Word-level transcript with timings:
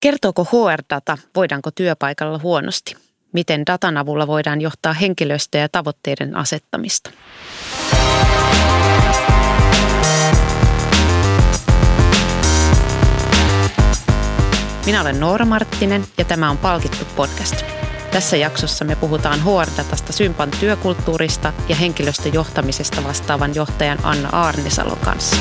Kertooko 0.00 0.44
HR-data, 0.44 1.18
voidaanko 1.36 1.70
työpaikalla 1.70 2.40
huonosti? 2.42 2.96
Miten 3.32 3.66
datan 3.66 3.96
avulla 3.96 4.26
voidaan 4.26 4.60
johtaa 4.60 4.92
henkilöstöä 4.92 5.60
ja 5.60 5.68
tavoitteiden 5.68 6.36
asettamista? 6.36 7.10
Minä 14.86 15.00
olen 15.00 15.20
Noora 15.20 15.44
Marttinen 15.44 16.04
ja 16.18 16.24
tämä 16.24 16.50
on 16.50 16.58
Palkittu 16.58 17.04
podcast. 17.16 17.64
Tässä 18.12 18.36
jaksossa 18.36 18.84
me 18.84 18.96
puhutaan 18.96 19.40
HR-datasta 19.40 20.12
Sympan 20.12 20.50
työkulttuurista 20.60 21.52
ja 21.68 21.76
henkilöstöjohtamisesta 21.76 23.04
vastaavan 23.04 23.54
johtajan 23.54 23.98
Anna 24.02 24.28
Aarnisalon 24.32 24.98
kanssa. 24.98 25.36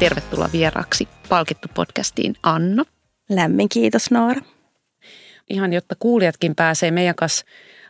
Tervetuloa 0.00 0.48
vieraaksi 0.52 1.08
Palkittu 1.28 1.68
podcastiin 1.74 2.34
Anna. 2.42 2.84
Lämmin 3.30 3.68
kiitos 3.68 4.10
Noora. 4.10 4.40
Ihan 5.50 5.72
jotta 5.72 5.94
kuulijatkin 5.98 6.54
pääsee 6.54 6.90
meidän 6.90 7.14
kanssa 7.14 7.44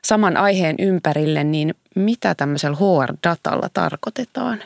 saman 0.05 0.37
aiheen 0.37 0.77
ympärille, 0.79 1.45
niin 1.45 1.75
mitä 1.97 2.35
tämmöisellä 2.35 2.77
HR-datalla 2.77 3.69
tarkoitetaan? 3.73 4.63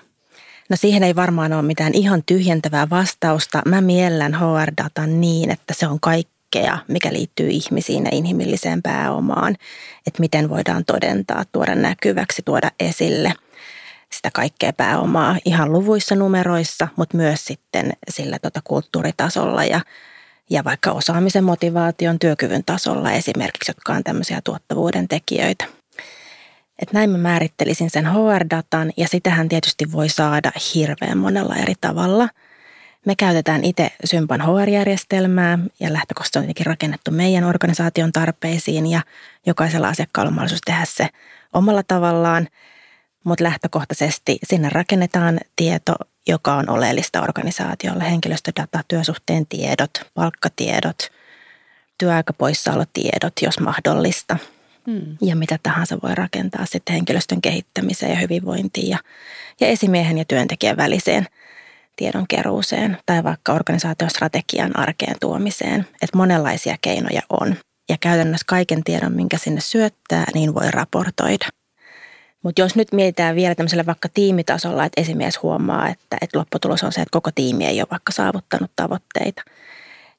No 0.71 0.77
siihen 0.77 1.03
ei 1.03 1.17
varmaan 1.17 1.53
ole 1.53 1.63
mitään 1.63 1.95
ihan 1.95 2.23
tyhjentävää 2.27 2.91
vastausta. 2.91 3.63
Mä 3.67 3.81
miellän 3.81 4.35
HR-datan 4.35 5.21
niin, 5.21 5.51
että 5.51 5.75
se 5.75 5.87
on 5.87 6.01
kaikkea, 6.01 6.79
mikä 6.89 7.13
liittyy 7.13 7.49
ihmisiin 7.49 8.05
ja 8.05 8.11
inhimilliseen 8.13 8.83
pääomaan. 8.83 9.57
Että 10.07 10.21
miten 10.21 10.49
voidaan 10.49 10.85
todentaa, 10.85 11.45
tuoda 11.53 11.75
näkyväksi, 11.75 12.43
tuoda 12.45 12.71
esille 12.81 13.35
sitä 14.17 14.31
kaikkea 14.33 14.73
pääomaa 14.73 15.37
ihan 15.45 15.73
luvuissa, 15.73 16.15
numeroissa, 16.15 16.89
mutta 16.97 17.17
myös 17.17 17.45
sitten 17.45 17.93
sillä 18.09 18.39
tota 18.39 18.61
kulttuuritasolla 18.65 19.65
ja, 19.65 19.81
ja 20.51 20.65
vaikka 20.65 20.93
osaamisen, 20.93 21.45
motivaation, 21.45 22.19
työkyvyn 22.19 22.65
tasolla 22.67 23.13
esimerkiksi, 23.13 23.71
jotka 23.71 23.93
on 23.93 24.05
tämmöisiä 24.05 24.41
tuottavuuden 24.45 25.09
tekijöitä. 25.09 25.65
Et 26.79 26.93
näin 26.93 27.11
mä 27.11 27.19
määrittelisin 27.19 27.91
sen 27.91 28.07
HR-datan 28.07 28.93
ja 28.97 29.09
sitähän 29.09 29.49
tietysti 29.49 29.93
voi 29.93 30.09
saada 30.09 30.53
hirveän 30.75 31.19
monella 31.19 31.57
eri 31.57 31.75
tavalla. 31.81 32.29
Me 33.07 33.17
käytetään 33.17 33.65
itse 33.65 33.93
Sympan 34.05 34.41
HR-järjestelmää 34.41 35.59
ja 35.81 35.93
lähtökohtaisesti 35.93 36.39
on 36.39 36.43
tietenkin 36.43 36.67
rakennettu 36.67 37.11
meidän 37.11 37.45
organisaation 37.45 38.13
tarpeisiin 38.13 38.87
ja 38.87 39.01
jokaisella 39.47 39.89
asiakkaalla 39.89 40.29
on 40.29 40.35
mahdollisuus 40.35 40.61
tehdä 40.65 40.85
se 40.85 41.09
omalla 41.53 41.83
tavallaan. 41.83 42.49
Mutta 43.25 43.45
lähtökohtaisesti 43.45 44.39
sinne 44.45 44.69
rakennetaan 44.69 45.41
tieto, 45.57 45.95
joka 46.29 46.55
on 46.55 46.71
oleellista 46.71 47.23
organisaatiolle. 47.23 48.11
Henkilöstödata, 48.11 48.81
työsuhteen 48.89 49.47
tiedot, 49.47 49.91
palkkatiedot, 50.15 50.99
työaikapoissaolotiedot, 51.99 53.33
jos 53.43 53.61
mahdollista– 53.61 54.37
Hmm. 54.87 55.17
Ja 55.21 55.37
mitä 55.37 55.59
tahansa 55.63 55.99
voi 56.03 56.15
rakentaa 56.15 56.67
sitten 56.67 56.93
henkilöstön 56.93 57.43
kehittämiseen 57.43 58.13
ja 58.13 58.19
hyvinvointiin 58.19 58.89
ja, 58.89 58.99
ja 59.61 59.67
esimiehen 59.67 60.19
ja 60.19 60.25
työntekijän 60.25 60.77
väliseen 60.77 61.27
tiedonkeruuseen 61.97 62.99
tai 63.07 63.25
vaikka 63.25 63.53
organisaatiostrategian 63.53 64.79
arkeen 64.79 65.17
tuomiseen. 65.21 65.81
Että 65.81 66.17
monenlaisia 66.17 66.77
keinoja 66.81 67.23
on. 67.31 67.57
Ja 67.89 67.97
käytännössä 68.01 68.45
kaiken 68.49 68.85
tiedon, 68.85 69.13
minkä 69.13 69.39
sinne 69.39 69.61
syöttää, 69.61 70.25
niin 70.35 70.55
voi 70.55 70.71
raportoida. 70.71 71.47
Mutta 72.45 72.61
jos 72.61 72.77
nyt 72.77 72.93
mietitään 72.93 73.37
vielä 73.37 73.55
tämmöisellä 73.55 73.87
vaikka 73.87 74.09
tiimitasolla, 74.15 74.85
että 74.85 75.01
esimies 75.01 75.43
huomaa, 75.43 75.89
että, 75.89 76.17
että 76.21 76.39
lopputulos 76.39 76.83
on 76.83 76.93
se, 76.93 77.01
että 77.01 77.13
koko 77.13 77.31
tiimi 77.35 77.67
ei 77.67 77.81
ole 77.81 77.89
vaikka 77.91 78.13
saavuttanut 78.13 78.71
tavoitteita– 78.77 79.43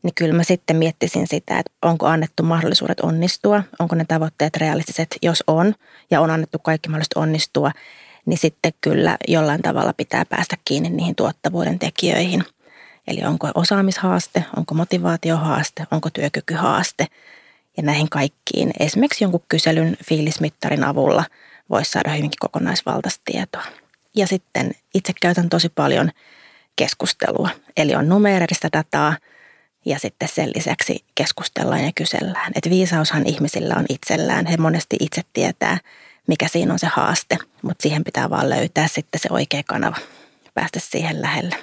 niin 0.05 0.13
kyllä 0.15 0.33
mä 0.33 0.43
sitten 0.43 0.75
miettisin 0.75 1.27
sitä, 1.27 1.59
että 1.59 1.71
onko 1.81 2.07
annettu 2.07 2.43
mahdollisuudet 2.43 2.99
onnistua, 2.99 3.63
onko 3.79 3.95
ne 3.95 4.05
tavoitteet 4.07 4.57
realistiset, 4.57 5.17
jos 5.21 5.43
on, 5.47 5.75
ja 6.11 6.21
on 6.21 6.31
annettu 6.31 6.59
kaikki 6.59 6.89
mahdollisuudet 6.89 7.23
onnistua, 7.27 7.71
niin 8.25 8.37
sitten 8.37 8.71
kyllä 8.81 9.17
jollain 9.27 9.61
tavalla 9.61 9.93
pitää 9.93 10.25
päästä 10.25 10.55
kiinni 10.65 10.89
niihin 10.89 11.15
tuottavuuden 11.15 11.79
tekijöihin. 11.79 12.43
Eli 13.07 13.21
onko 13.25 13.51
osaamishaaste, 13.55 14.43
onko 14.57 14.75
motivaatiohaaste, 14.75 15.87
onko 15.91 16.09
työkykyhaaste. 16.09 17.07
Ja 17.77 17.83
näihin 17.83 18.09
kaikkiin 18.09 18.71
esimerkiksi 18.79 19.23
jonkun 19.23 19.43
kyselyn 19.49 19.97
fiilismittarin 20.09 20.83
avulla 20.83 21.23
voisi 21.69 21.91
saada 21.91 22.09
hyvinkin 22.09 22.39
kokonaisvaltaista 22.39 23.21
tietoa. 23.25 23.63
Ja 24.15 24.27
sitten 24.27 24.71
itse 24.93 25.13
käytän 25.21 25.49
tosi 25.49 25.69
paljon 25.69 26.11
keskustelua. 26.75 27.49
Eli 27.77 27.95
on 27.95 28.09
numeerista 28.09 28.69
dataa– 28.73 29.17
ja 29.85 29.99
sitten 29.99 30.27
sen 30.27 30.51
lisäksi 30.55 31.05
keskustellaan 31.15 31.85
ja 31.85 31.91
kysellään. 31.95 32.51
Että 32.55 32.69
viisaushan 32.69 33.27
ihmisillä 33.27 33.75
on 33.77 33.85
itsellään. 33.89 34.45
He 34.45 34.57
monesti 34.57 34.95
itse 34.99 35.21
tietää, 35.33 35.77
mikä 36.27 36.47
siinä 36.47 36.73
on 36.73 36.79
se 36.79 36.87
haaste, 36.87 37.37
mutta 37.61 37.81
siihen 37.81 38.03
pitää 38.03 38.29
vaan 38.29 38.49
löytää 38.49 38.87
sitten 38.87 39.21
se 39.21 39.27
oikea 39.31 39.63
kanava, 39.67 39.97
päästä 40.53 40.79
siihen 40.79 41.21
lähelle. 41.21 41.55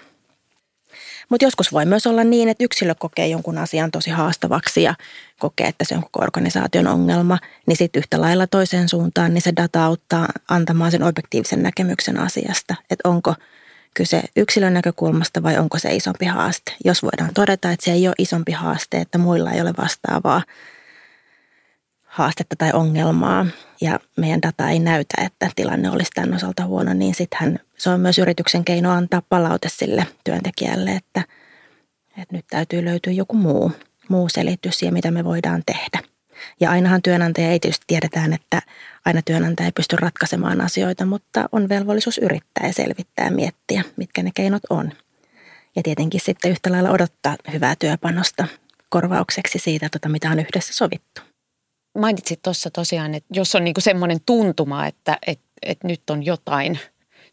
Mutta 1.32 1.44
joskus 1.44 1.72
voi 1.72 1.87
myös 1.87 2.06
olla 2.06 2.25
niin, 2.25 2.48
että 2.48 2.65
yksilö 2.65 2.94
kokee 2.98 3.28
jonkun 3.28 3.59
asian 3.59 3.91
tosi 3.91 4.10
haastavaksi 4.10 4.82
ja 4.82 4.94
kokee, 5.38 5.66
että 5.66 5.84
se 5.84 5.94
on 5.94 6.03
koko 6.03 6.25
organisaation 6.25 6.87
ongelma, 6.87 7.38
niin 7.66 7.76
sitten 7.76 8.00
yhtä 8.00 8.20
lailla 8.20 8.47
toiseen 8.47 8.88
suuntaan, 8.88 9.34
niin 9.34 9.42
se 9.42 9.53
data 9.56 9.84
auttaa 9.84 10.28
antamaan 10.48 10.91
sen 10.91 11.03
objektiivisen 11.03 11.62
näkemyksen 11.62 12.19
asiasta, 12.19 12.75
että 12.91 13.09
onko– 13.09 13.34
kyse 13.94 14.22
yksilön 14.37 14.75
näkökulmasta 14.75 15.42
vai 15.42 15.59
onko 15.59 15.78
se 15.78 15.94
isompi 15.94 16.26
haaste. 16.26 16.72
Jos 16.84 17.03
voidaan 17.03 17.34
todeta, 17.34 17.71
että 17.71 17.84
se 17.84 17.92
ei 17.92 18.09
ole 18.09 18.15
isompi 18.19 18.53
haaste, 18.53 18.97
että 18.97 19.19
muilla 19.19 19.50
ei 19.53 19.60
ole 19.60 19.75
vastaavaa 19.78 20.42
haastetta 22.12 22.56
tai 22.58 22.70
ongelmaa 22.72 23.46
ja 23.80 24.00
meidän 24.16 24.42
data 24.42 24.68
ei 24.68 24.78
näytä, 24.78 25.14
että 25.24 25.50
tilanne 25.56 25.90
olisi 25.90 26.10
tämän 26.14 26.34
osalta 26.34 26.64
huono, 26.66 26.92
niin 26.92 27.14
sittenhän 27.14 27.58
se 27.78 27.90
on 27.90 28.00
myös 28.00 28.18
yrityksen 28.18 28.64
keino 28.64 28.90
antaa 28.90 29.22
palaute 29.28 29.68
sille 29.68 30.06
työntekijälle, 30.24 30.90
että, 30.90 31.24
että 32.08 32.36
nyt 32.36 32.44
täytyy 32.50 32.84
löytyä 32.84 33.12
joku 33.12 33.36
muu, 33.36 33.72
muu 34.08 34.28
selitys 34.28 34.78
siihen, 34.78 34.94
mitä 34.94 35.10
me 35.10 35.24
voidaan 35.24 35.62
tehdä. 35.66 36.08
Ja 36.60 36.70
ainahan 36.70 37.02
työnantaja 37.02 37.50
ei 37.50 37.60
tietysti 37.60 37.84
tiedetään, 37.86 38.32
että 38.32 38.62
aina 39.04 39.22
työnantaja 39.22 39.66
ei 39.66 39.72
pysty 39.72 39.96
ratkaisemaan 39.96 40.60
asioita, 40.60 41.06
mutta 41.06 41.48
on 41.52 41.68
velvollisuus 41.68 42.18
yrittää 42.18 42.66
ja 42.66 42.72
selvittää 42.72 43.24
ja 43.24 43.30
miettiä, 43.30 43.82
mitkä 43.96 44.22
ne 44.22 44.30
keinot 44.34 44.62
on. 44.70 44.92
Ja 45.76 45.82
tietenkin 45.82 46.20
sitten 46.20 46.50
yhtä 46.50 46.72
lailla 46.72 46.90
odottaa 46.90 47.36
hyvää 47.52 47.74
työpanosta 47.78 48.46
korvaukseksi 48.88 49.58
siitä, 49.58 49.88
tota, 49.88 50.08
mitä 50.08 50.30
on 50.30 50.38
yhdessä 50.38 50.72
sovittu. 50.72 51.31
Mainitsit 51.98 52.42
tuossa 52.42 52.70
tosiaan, 52.70 53.14
että 53.14 53.28
jos 53.34 53.54
on 53.54 53.64
niinku 53.64 53.80
semmoinen 53.80 54.20
tuntuma, 54.26 54.86
että 54.86 55.19
et, 55.26 55.41
et 55.62 55.84
nyt 55.84 56.10
on 56.10 56.26
jotain 56.26 56.78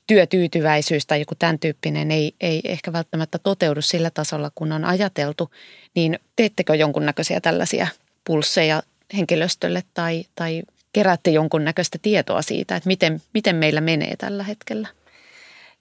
työtyytyväisyys 0.07 1.05
tai 1.05 1.19
joku 1.19 1.35
tämän 1.35 1.59
tyyppinen 1.59 2.11
ei, 2.11 2.35
ei 2.41 2.61
ehkä 2.63 2.93
välttämättä 2.93 3.39
toteudu 3.39 3.81
sillä 3.81 4.09
tasolla, 4.09 4.51
kun 4.55 4.71
on 4.71 4.85
ajateltu, 4.85 5.51
niin 5.95 6.19
teettekö 6.35 6.75
jonkunnäköisiä 6.75 7.41
tällaisia 7.41 7.87
pulsseja 8.23 8.83
henkilöstölle 9.17 9.83
tai, 9.93 10.25
tai 10.35 10.63
keräätte 10.93 11.31
jonkunnäköistä 11.31 11.97
tietoa 12.01 12.41
siitä, 12.41 12.75
että 12.75 12.87
miten, 12.87 13.21
miten 13.33 13.55
meillä 13.55 13.81
menee 13.81 14.15
tällä 14.17 14.43
hetkellä? 14.43 14.87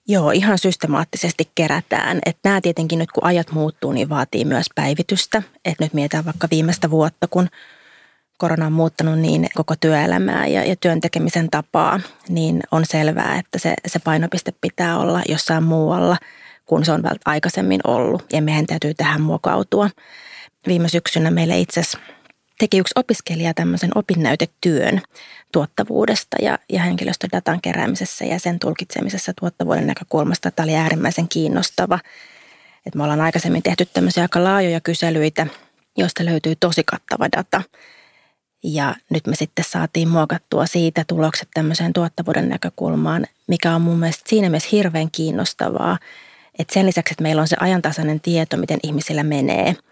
Joo, 0.07 0.31
ihan 0.31 0.57
systemaattisesti 0.57 1.49
kerätään. 1.55 2.19
Että 2.25 2.49
nämä 2.49 2.61
tietenkin 2.61 2.99
nyt 2.99 3.11
kun 3.11 3.25
ajat 3.25 3.51
muuttuu, 3.51 3.91
niin 3.91 4.09
vaatii 4.09 4.45
myös 4.45 4.65
päivitystä. 4.75 5.43
Että 5.65 5.83
nyt 5.83 5.93
mietitään 5.93 6.25
vaikka 6.25 6.47
viimeistä 6.51 6.91
vuotta, 6.91 7.27
kun 7.27 7.49
korona 8.39 8.65
on 8.65 8.73
muuttanut 8.73 9.19
niin 9.19 9.47
koko 9.55 9.75
työelämää 9.79 10.47
ja, 10.47 10.63
ja 10.63 10.75
työn 10.75 11.01
tekemisen 11.01 11.49
tapaa, 11.49 11.99
niin 12.29 12.59
on 12.71 12.85
selvää, 12.85 13.39
että 13.39 13.59
se, 13.59 13.73
se 13.87 13.99
painopiste 13.99 14.53
pitää 14.61 14.99
olla 14.99 15.21
jossain 15.29 15.63
muualla, 15.63 16.17
kun 16.65 16.85
se 16.85 16.91
on 16.91 17.03
aikaisemmin 17.25 17.81
ollut. 17.83 18.25
Ja 18.33 18.41
meidän 18.41 18.65
täytyy 18.65 18.93
tähän 18.93 19.21
muokautua. 19.21 19.89
Viime 20.67 20.89
syksynä 20.89 21.31
meille 21.31 21.59
itse 21.59 21.81
teki 22.59 22.77
yksi 22.77 22.93
opiskelija 22.95 23.53
tämmöisen 23.53 23.91
opinnäytetyön 23.95 25.01
tuottavuudesta 25.51 26.37
ja, 26.41 26.59
ja 26.69 26.81
henkilöstödatan 26.81 27.61
keräämisessä 27.61 28.25
ja 28.25 28.39
sen 28.39 28.59
tulkitsemisessa 28.59 29.31
tuottavuuden 29.39 29.87
näkökulmasta. 29.87 30.51
Tämä 30.51 30.63
oli 30.63 30.75
äärimmäisen 30.75 31.27
kiinnostava. 31.27 31.99
Et 32.85 32.95
me 32.95 33.03
ollaan 33.03 33.21
aikaisemmin 33.21 33.63
tehty 33.63 33.85
tämmöisiä 33.85 34.23
aika 34.23 34.43
laajoja 34.43 34.81
kyselyitä, 34.81 35.47
joista 35.97 36.25
löytyy 36.25 36.53
tosi 36.59 36.83
kattava 36.83 37.27
data. 37.37 37.61
Ja 38.63 38.95
nyt 39.09 39.27
me 39.27 39.35
sitten 39.35 39.65
saatiin 39.67 40.07
muokattua 40.07 40.65
siitä 40.65 41.03
tulokset 41.07 41.49
tämmöiseen 41.53 41.93
tuottavuuden 41.93 42.49
näkökulmaan, 42.49 43.27
mikä 43.47 43.75
on 43.75 43.81
mun 43.81 43.99
mielestä 43.99 44.23
siinä 44.27 44.49
mielessä 44.49 44.69
hirveän 44.71 45.11
kiinnostavaa, 45.11 45.97
että 46.59 46.73
sen 46.73 46.85
lisäksi, 46.85 47.13
että 47.13 47.23
meillä 47.23 47.41
on 47.41 47.47
se 47.47 47.55
ajantasainen 47.59 48.19
tieto, 48.19 48.57
miten 48.57 48.79
ihmisillä 48.83 49.23
menee– 49.23 49.75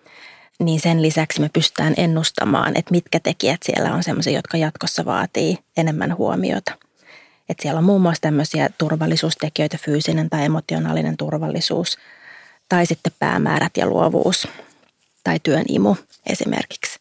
niin 0.60 0.80
sen 0.80 1.02
lisäksi 1.02 1.42
me 1.42 1.50
pystytään 1.54 1.94
ennustamaan, 1.98 2.78
että 2.78 2.92
mitkä 2.92 3.20
tekijät 3.20 3.64
siellä 3.64 3.94
on 3.94 4.04
sellaisia, 4.04 4.34
jotka 4.34 4.58
jatkossa 4.58 5.06
vaatii 5.06 5.58
enemmän 5.78 6.18
huomiota. 6.18 6.72
Että 7.50 7.62
siellä 7.62 7.78
on 7.78 7.84
muun 7.84 8.02
muassa 8.02 8.22
tämmöisiä 8.22 8.70
turvallisuustekijöitä, 8.78 9.78
fyysinen 9.78 10.30
tai 10.30 10.46
emotionaalinen 10.46 11.18
turvallisuus, 11.18 11.98
tai 12.70 12.86
sitten 12.86 13.14
päämäärät 13.20 13.78
ja 13.78 13.88
luovuus, 13.88 14.48
tai 15.24 15.40
työn 15.44 15.66
imu 15.68 15.96
esimerkiksi. 16.26 17.00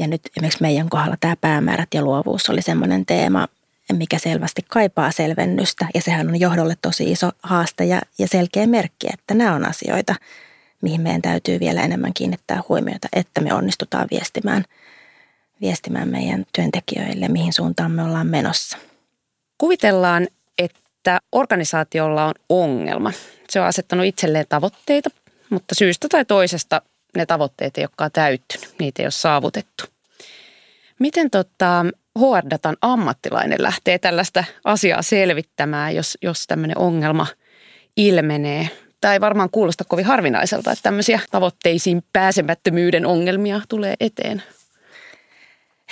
Ja 0.00 0.06
nyt 0.06 0.20
esimerkiksi 0.36 0.62
meidän 0.62 0.88
kohdalla 0.88 1.16
tämä 1.20 1.36
päämäärät 1.40 1.88
ja 1.94 2.02
luovuus 2.02 2.50
oli 2.50 2.62
semmoinen 2.62 3.06
teema, 3.06 3.48
mikä 3.92 4.18
selvästi 4.18 4.62
kaipaa 4.68 5.10
selvennystä. 5.10 5.86
Ja 5.94 6.00
sehän 6.00 6.28
on 6.28 6.40
johdolle 6.40 6.74
tosi 6.82 7.12
iso 7.12 7.30
haaste 7.42 7.84
ja, 7.84 8.00
ja 8.18 8.28
selkeä 8.28 8.66
merkki, 8.66 9.06
että 9.12 9.34
nämä 9.34 9.54
on 9.54 9.68
asioita, 9.68 10.14
mihin 10.82 11.00
meidän 11.00 11.22
täytyy 11.22 11.60
vielä 11.60 11.82
enemmän 11.82 12.14
kiinnittää 12.14 12.62
huomiota, 12.68 13.08
että 13.12 13.40
me 13.40 13.54
onnistutaan 13.54 14.08
viestimään, 14.10 14.64
viestimään 15.60 16.08
meidän 16.08 16.46
työntekijöille, 16.52 17.28
mihin 17.28 17.52
suuntaan 17.52 17.90
me 17.90 18.02
ollaan 18.02 18.26
menossa. 18.26 18.78
Kuvitellaan, 19.58 20.28
että 20.58 21.20
organisaatiolla 21.32 22.24
on 22.24 22.34
ongelma. 22.48 23.12
Se 23.50 23.60
on 23.60 23.66
asettanut 23.66 24.06
itselleen 24.06 24.46
tavoitteita, 24.48 25.10
mutta 25.50 25.74
syystä 25.74 26.08
tai 26.08 26.24
toisesta 26.24 26.82
ne 27.16 27.26
tavoitteet 27.26 27.78
ei 27.78 27.84
olekaan 27.84 28.12
täyttynyt, 28.12 28.74
niitä 28.78 29.02
ei 29.02 29.06
ole 29.06 29.10
saavutettu. 29.10 29.84
Miten 30.98 31.30
tota, 31.30 31.86
HR-datan 32.18 32.76
ammattilainen 32.82 33.62
lähtee 33.62 33.98
tällaista 33.98 34.44
asiaa 34.64 35.02
selvittämään, 35.02 35.94
jos, 35.94 36.18
jos 36.22 36.46
tämmöinen 36.46 36.78
ongelma 36.78 37.26
ilmenee? 37.96 38.68
Tämä 39.00 39.14
ei 39.14 39.20
varmaan 39.20 39.50
kuulosta 39.50 39.84
kovin 39.84 40.04
harvinaiselta, 40.04 40.72
että 40.72 40.82
tämmöisiä 40.82 41.20
tavoitteisiin 41.30 42.04
pääsemättömyyden 42.12 43.06
ongelmia 43.06 43.60
tulee 43.68 43.94
eteen. 44.00 44.42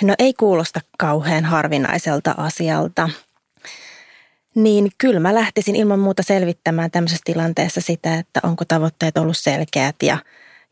No 0.01 0.15
ei 0.19 0.33
kuulosta 0.33 0.81
kauhean 0.97 1.45
harvinaiselta 1.45 2.35
asialta. 2.37 3.09
Niin 4.55 4.91
kyllä 4.97 5.19
mä 5.19 5.35
lähtisin 5.35 5.75
ilman 5.75 5.99
muuta 5.99 6.23
selvittämään 6.23 6.91
tämmöisessä 6.91 7.21
tilanteessa 7.25 7.81
sitä, 7.81 8.15
että 8.15 8.39
onko 8.43 8.65
tavoitteet 8.65 9.17
ollut 9.17 9.37
selkeät 9.37 9.95
ja, 10.03 10.17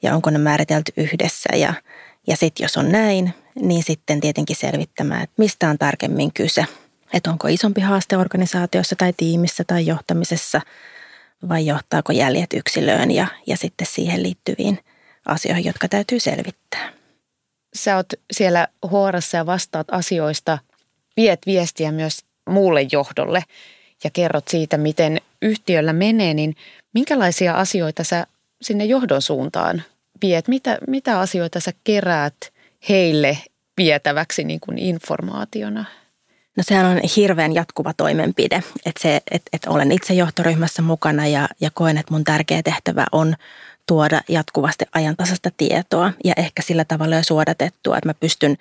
ja 0.03 0.15
onko 0.15 0.29
ne 0.29 0.37
määritelty 0.37 0.91
yhdessä. 0.97 1.55
Ja, 1.55 1.73
ja 2.27 2.35
sitten 2.35 2.63
jos 2.63 2.77
on 2.77 2.91
näin, 2.91 3.33
niin 3.55 3.83
sitten 3.83 4.19
tietenkin 4.19 4.55
selvittämään, 4.55 5.23
että 5.23 5.33
mistä 5.37 5.69
on 5.69 5.77
tarkemmin 5.77 6.33
kyse. 6.33 6.65
Että 7.13 7.29
onko 7.29 7.47
isompi 7.47 7.81
haaste 7.81 8.17
organisaatiossa 8.17 8.95
tai 8.95 9.13
tiimissä 9.17 9.63
tai 9.63 9.85
johtamisessa 9.85 10.61
vai 11.49 11.65
johtaako 11.65 12.11
jäljet 12.11 12.53
yksilöön 12.53 13.11
ja, 13.11 13.27
ja 13.47 13.57
sitten 13.57 13.87
siihen 13.87 14.23
liittyviin 14.23 14.79
asioihin, 15.25 15.65
jotka 15.65 15.87
täytyy 15.87 16.19
selvittää. 16.19 16.93
Sä 17.75 17.95
oot 17.95 18.13
siellä 18.31 18.67
huorassa 18.89 19.37
ja 19.37 19.45
vastaat 19.45 19.87
asioista, 19.91 20.57
viet 21.17 21.41
viestiä 21.45 21.91
myös 21.91 22.19
muulle 22.49 22.87
johdolle 22.91 23.43
ja 24.03 24.09
kerrot 24.09 24.47
siitä, 24.47 24.77
miten 24.77 25.21
yhtiöllä 25.41 25.93
menee, 25.93 26.33
niin 26.33 26.55
minkälaisia 26.93 27.53
asioita 27.53 28.03
sä 28.03 28.27
sinne 28.61 28.85
johdon 28.85 29.21
suuntaan 29.21 29.83
viet? 30.21 30.47
Mitä, 30.47 30.77
mitä 30.87 31.19
asioita 31.19 31.59
sä 31.59 31.71
keräät 31.83 32.35
heille 32.89 33.37
vietäväksi 33.77 34.43
niin 34.43 34.59
kuin 34.59 34.77
informaationa? 34.77 35.85
No 36.57 36.63
sehän 36.63 36.85
on 36.85 37.01
hirveän 37.15 37.53
jatkuva 37.53 37.93
toimenpide, 37.93 38.63
että, 38.85 39.01
se, 39.01 39.15
että, 39.31 39.49
että 39.53 39.69
olen 39.69 39.91
itse 39.91 40.13
johtoryhmässä 40.13 40.81
mukana 40.81 41.27
ja, 41.27 41.49
ja 41.61 41.71
koen, 41.73 41.97
että 41.97 42.13
mun 42.13 42.23
tärkeä 42.23 42.63
tehtävä 42.63 43.05
on 43.11 43.35
tuoda 43.85 44.21
jatkuvasti 44.29 44.85
ajantasasta 44.93 45.49
tietoa 45.57 46.11
ja 46.23 46.33
ehkä 46.37 46.61
sillä 46.61 46.85
tavalla 46.85 47.15
jo 47.15 47.23
suodatettua, 47.23 47.97
että 47.97 48.09
mä 48.09 48.13
pystyn, 48.13 48.57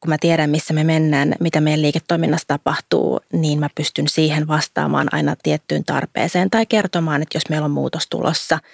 kun 0.00 0.10
mä 0.10 0.16
tiedän 0.20 0.50
missä 0.50 0.74
me 0.74 0.84
mennään, 0.84 1.34
mitä 1.40 1.60
meidän 1.60 1.82
liiketoiminnassa 1.82 2.48
tapahtuu, 2.48 3.20
niin 3.32 3.60
mä 3.60 3.68
pystyn 3.74 4.08
siihen 4.08 4.48
vastaamaan 4.48 5.08
aina 5.12 5.36
tiettyyn 5.42 5.84
tarpeeseen 5.84 6.50
tai 6.50 6.66
kertomaan, 6.66 7.22
että 7.22 7.36
jos 7.36 7.48
meillä 7.48 7.64
on 7.64 7.70
muutos 7.70 8.06
tulossa– 8.06 8.58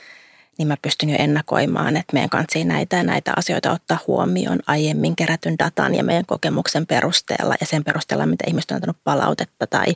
niin 0.60 0.68
mä 0.68 0.76
pystyn 0.82 1.10
jo 1.10 1.16
ennakoimaan, 1.18 1.96
että 1.96 2.12
meidän 2.12 2.30
kanssa 2.30 2.64
näitä 2.64 2.96
ja 2.96 3.02
näitä 3.02 3.32
asioita 3.36 3.72
ottaa 3.72 3.98
huomioon 4.06 4.58
aiemmin 4.66 5.16
kerätyn 5.16 5.58
datan 5.58 5.94
ja 5.94 6.04
meidän 6.04 6.26
kokemuksen 6.26 6.86
perusteella 6.86 7.54
ja 7.60 7.66
sen 7.66 7.84
perusteella, 7.84 8.26
mitä 8.26 8.44
ihmiset 8.48 8.70
on 8.70 8.74
antanut 8.74 8.96
palautetta 9.04 9.66
tai, 9.66 9.86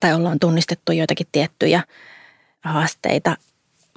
tai 0.00 0.14
ollaan 0.14 0.38
tunnistettu 0.38 0.92
joitakin 0.92 1.26
tiettyjä 1.32 1.82
haasteita. 2.60 3.36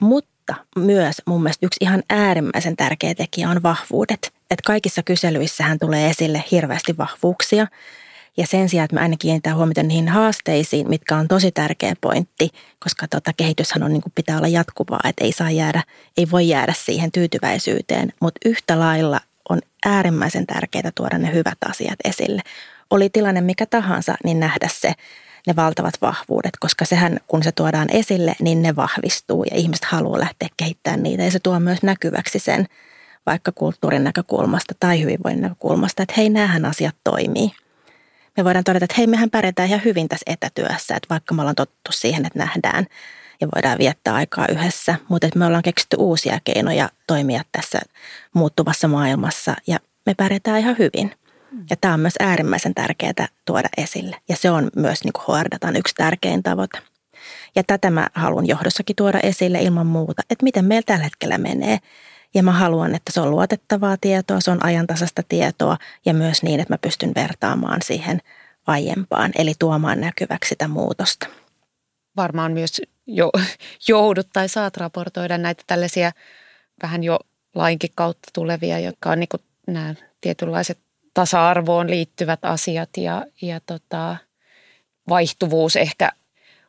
Mutta 0.02 0.56
myös 0.76 1.16
mun 1.28 1.44
mielestä 1.44 1.66
yksi 1.66 1.78
ihan 1.82 2.04
äärimmäisen 2.10 2.76
tärkeä 2.76 3.16
tekijä 3.16 3.50
on 3.50 3.64
vahvuudet. 3.64 4.34
Että 4.52 4.64
kaikissa 4.66 5.04
kyselyissähän 5.04 5.80
tulee 5.80 6.10
esille 6.10 6.44
hirveästi 6.52 6.98
vahvuuksia– 6.98 7.68
ja 8.38 8.48
sen 8.48 8.70
sijaan, 8.70 8.86
että 8.86 8.96
me 8.96 9.02
aina 9.02 9.16
kiinnitetään 9.20 9.58
huomiota 9.58 9.84
niihin 9.84 10.10
haasteisiin, 10.10 10.90
mitkä 10.90 11.18
on 11.18 11.28
tosi 11.28 11.52
tärkeä 11.52 11.94
pointti, 12.02 12.50
koska 12.80 13.08
tota, 13.08 13.32
kehityshän 13.38 13.84
on, 13.84 13.94
niin 13.94 14.02
kuin 14.02 14.14
pitää 14.16 14.38
olla 14.38 14.48
jatkuvaa, 14.48 15.00
että 15.04 15.24
ei 15.24 15.32
saa 15.32 15.52
jäädä, 15.52 15.84
ei 16.18 16.28
voi 16.32 16.48
jäädä 16.48 16.74
siihen 16.78 17.12
tyytyväisyyteen, 17.12 18.14
mutta 18.20 18.40
yhtä 18.46 18.80
lailla 18.80 19.20
on 19.50 19.62
äärimmäisen 19.86 20.48
tärkeää 20.48 20.92
tuoda 20.96 21.18
ne 21.18 21.34
hyvät 21.34 21.58
asiat 21.70 22.00
esille. 22.04 22.42
Oli 22.90 23.10
tilanne 23.10 23.42
mikä 23.42 23.66
tahansa, 23.66 24.16
niin 24.24 24.40
nähdä 24.40 24.68
se, 24.72 24.94
ne 25.48 25.56
valtavat 25.56 25.94
vahvuudet, 26.02 26.52
koska 26.60 26.86
sehän 26.86 27.20
kun 27.28 27.44
se 27.44 27.52
tuodaan 27.52 27.88
esille, 27.92 28.36
niin 28.42 28.62
ne 28.62 28.76
vahvistuu 28.76 29.44
ja 29.44 29.58
ihmiset 29.58 29.86
haluaa 29.86 30.20
lähteä 30.20 30.48
kehittämään 30.58 31.04
niitä 31.04 31.24
ja 31.24 31.32
se 31.32 31.40
tuo 31.40 31.60
myös 31.60 31.84
näkyväksi 31.84 32.40
sen 32.40 32.66
vaikka 33.26 33.52
kulttuurin 33.52 34.04
näkökulmasta 34.04 34.74
tai 34.80 35.02
hyvinvoinnin 35.02 35.42
näkökulmasta, 35.42 36.04
että 36.04 36.14
hei, 36.18 36.30
näähän 36.30 36.66
asiat 36.66 36.96
toimii 37.04 37.52
me 38.38 38.44
voidaan 38.44 38.64
todeta, 38.64 38.86
että 38.86 38.96
hei, 38.98 39.08
mehän 39.08 39.30
pärjätään 39.30 39.70
ihan 39.70 39.84
hyvin 39.86 40.10
tässä 40.10 40.32
etätyössä, 40.34 40.96
että 40.96 41.10
vaikka 41.10 41.34
me 41.34 41.42
ollaan 41.42 41.56
tottu 41.56 41.92
siihen, 41.92 42.26
että 42.26 42.40
nähdään 42.40 42.86
ja 43.42 43.48
voidaan 43.56 43.78
viettää 43.78 44.14
aikaa 44.14 44.48
yhdessä, 44.48 44.96
mutta 45.10 45.28
että 45.28 45.40
me 45.40 45.46
ollaan 45.46 45.64
keksitty 45.64 45.98
uusia 46.00 46.40
keinoja 46.44 46.90
toimia 47.08 47.44
tässä 47.52 47.80
muuttuvassa 48.34 48.88
maailmassa 48.88 49.56
ja 49.68 49.80
me 50.06 50.14
pärjätään 50.14 50.60
ihan 50.60 50.76
hyvin. 50.80 51.12
Ja 51.70 51.76
tämä 51.82 51.94
on 51.94 52.00
myös 52.00 52.14
äärimmäisen 52.20 52.74
tärkeää 52.74 53.28
tuoda 53.46 53.70
esille 53.78 54.18
ja 54.30 54.36
se 54.36 54.52
on 54.52 54.70
myös 54.76 55.04
niin 55.04 55.14
kuin 55.14 55.76
yksi 55.78 55.96
tärkein 55.96 56.44
tavoite. 56.44 56.80
Ja 57.56 57.64
tätä 57.64 57.90
mä 57.90 58.08
haluan 58.14 58.48
johdossakin 58.48 58.96
tuoda 58.96 59.20
esille 59.24 59.62
ilman 59.62 59.88
muuta, 59.88 60.22
että 60.30 60.44
miten 60.44 60.66
meillä 60.66 60.84
tällä 60.86 61.04
hetkellä 61.04 61.38
menee 61.38 61.80
ja 62.34 62.44
mä 62.44 62.52
haluan, 62.52 62.96
että 62.96 63.12
se 63.12 63.22
on 63.22 63.32
luotettavaa 63.32 63.98
tietoa, 64.02 64.42
se 64.42 64.52
on 64.52 64.66
ajantasasta 64.66 65.24
tietoa 65.30 65.78
ja 66.06 66.14
myös 66.14 66.44
niin, 66.44 66.60
että 66.60 66.74
mä 66.74 66.78
pystyn 66.78 67.12
vertaamaan 67.16 67.82
siihen 67.84 68.20
aiempaan, 68.68 69.32
eli 69.38 69.54
tuomaan 69.60 70.02
näkyväksi 70.02 70.50
sitä 70.50 70.68
muutosta. 70.68 71.28
Varmaan 72.18 72.52
myös 72.52 72.82
jo, 73.08 73.32
joudut 73.90 74.28
tai 74.34 74.50
saat 74.50 74.78
raportoida 74.78 75.38
näitä 75.38 75.64
tällaisia 75.68 76.12
vähän 76.84 77.04
jo 77.04 77.20
lainkin 77.56 77.92
kautta 77.96 78.30
tulevia, 78.34 78.80
jotka 78.80 79.10
on 79.10 79.20
niin 79.20 79.30
nämä 79.68 79.96
tietynlaiset 80.22 80.78
tasa-arvoon 81.14 81.90
liittyvät 81.90 82.40
asiat 82.46 82.90
ja, 82.98 83.26
ja 83.42 83.60
tota, 83.66 84.18
vaihtuvuus 85.10 85.76
ehkä 85.76 86.12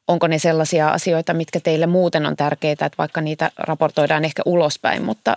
onko 0.08 0.26
ne 0.26 0.38
sellaisia 0.38 0.88
asioita, 0.88 1.34
mitkä 1.34 1.60
teille 1.60 1.86
muuten 1.86 2.26
on 2.26 2.36
tärkeitä, 2.36 2.86
että 2.86 2.98
vaikka 2.98 3.20
niitä 3.20 3.50
raportoidaan 3.56 4.24
ehkä 4.24 4.42
ulospäin, 4.46 5.04
mutta 5.04 5.36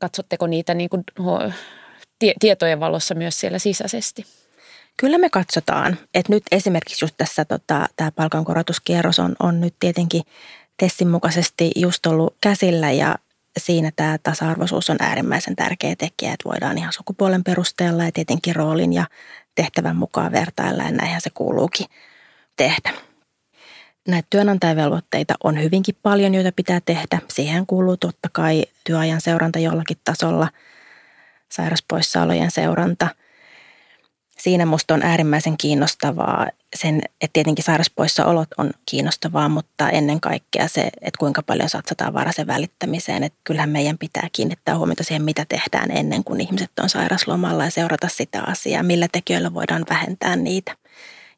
katsotteko 0.00 0.46
niitä 0.46 0.74
niin 0.74 0.90
kuin 0.90 1.04
tietojen 2.40 2.80
valossa 2.80 3.14
myös 3.14 3.40
siellä 3.40 3.58
sisäisesti? 3.58 4.24
Kyllä 4.96 5.18
me 5.18 5.30
katsotaan. 5.30 5.98
Että 6.14 6.32
nyt 6.32 6.42
esimerkiksi 6.52 7.04
just 7.04 7.14
tässä 7.18 7.44
tota, 7.44 7.86
tämä 7.96 8.10
palkankorotuskierros 8.10 9.18
on, 9.18 9.36
on 9.40 9.60
nyt 9.60 9.74
tietenkin 9.80 10.22
Tessin 10.80 11.08
mukaisesti 11.08 11.70
just 11.76 12.06
ollut 12.06 12.36
käsillä 12.40 12.90
ja 12.90 13.16
siinä 13.58 13.90
tämä 13.96 14.18
tasa-arvoisuus 14.22 14.90
on 14.90 14.96
äärimmäisen 15.00 15.56
tärkeä 15.56 15.94
tekijä, 15.98 16.32
että 16.32 16.48
voidaan 16.48 16.78
ihan 16.78 16.92
sukupuolen 16.92 17.44
perusteella 17.44 18.04
ja 18.04 18.12
tietenkin 18.12 18.56
roolin 18.56 18.92
ja 18.92 19.06
tehtävän 19.54 19.96
mukaan 19.96 20.32
vertailla 20.32 20.82
ja 20.82 20.90
näinhän 20.90 21.20
se 21.20 21.30
kuuluukin 21.30 21.86
tehdä. 22.56 22.92
Näitä 24.08 24.26
työnantajavelvoitteita 24.30 25.34
on 25.44 25.62
hyvinkin 25.62 25.96
paljon, 26.02 26.34
joita 26.34 26.52
pitää 26.56 26.80
tehdä. 26.84 27.20
Siihen 27.28 27.66
kuuluu 27.66 27.96
totta 27.96 28.28
kai 28.32 28.64
työajan 28.84 29.20
seuranta 29.20 29.58
jollakin 29.58 29.96
tasolla, 30.04 30.48
sairaspoissaolojen 31.48 32.50
seuranta. 32.50 33.08
Siinä 34.38 34.66
musta 34.66 34.94
on 34.94 35.02
äärimmäisen 35.02 35.56
kiinnostavaa 35.56 36.46
sen, 36.76 37.00
että 37.20 37.32
tietenkin 37.32 37.64
sairaspoissaolot 37.64 38.48
on 38.58 38.70
kiinnostavaa, 38.86 39.48
mutta 39.48 39.90
ennen 39.90 40.20
kaikkea 40.20 40.68
se, 40.68 40.80
että 40.80 41.18
kuinka 41.18 41.42
paljon 41.42 41.68
satsataan 41.68 42.14
varasen 42.14 42.46
välittämiseen. 42.46 43.24
Että 43.24 43.38
kyllähän 43.44 43.70
meidän 43.70 43.98
pitää 43.98 44.28
kiinnittää 44.32 44.78
huomiota 44.78 45.04
siihen, 45.04 45.22
mitä 45.22 45.44
tehdään 45.48 45.90
ennen 45.90 46.24
kuin 46.24 46.40
ihmiset 46.40 46.70
on 46.82 46.88
sairaslomalla 46.88 47.64
ja 47.64 47.70
seurata 47.70 48.08
sitä 48.08 48.42
asiaa, 48.46 48.82
millä 48.82 49.08
tekijöillä 49.12 49.54
voidaan 49.54 49.84
vähentää 49.90 50.36
niitä. 50.36 50.76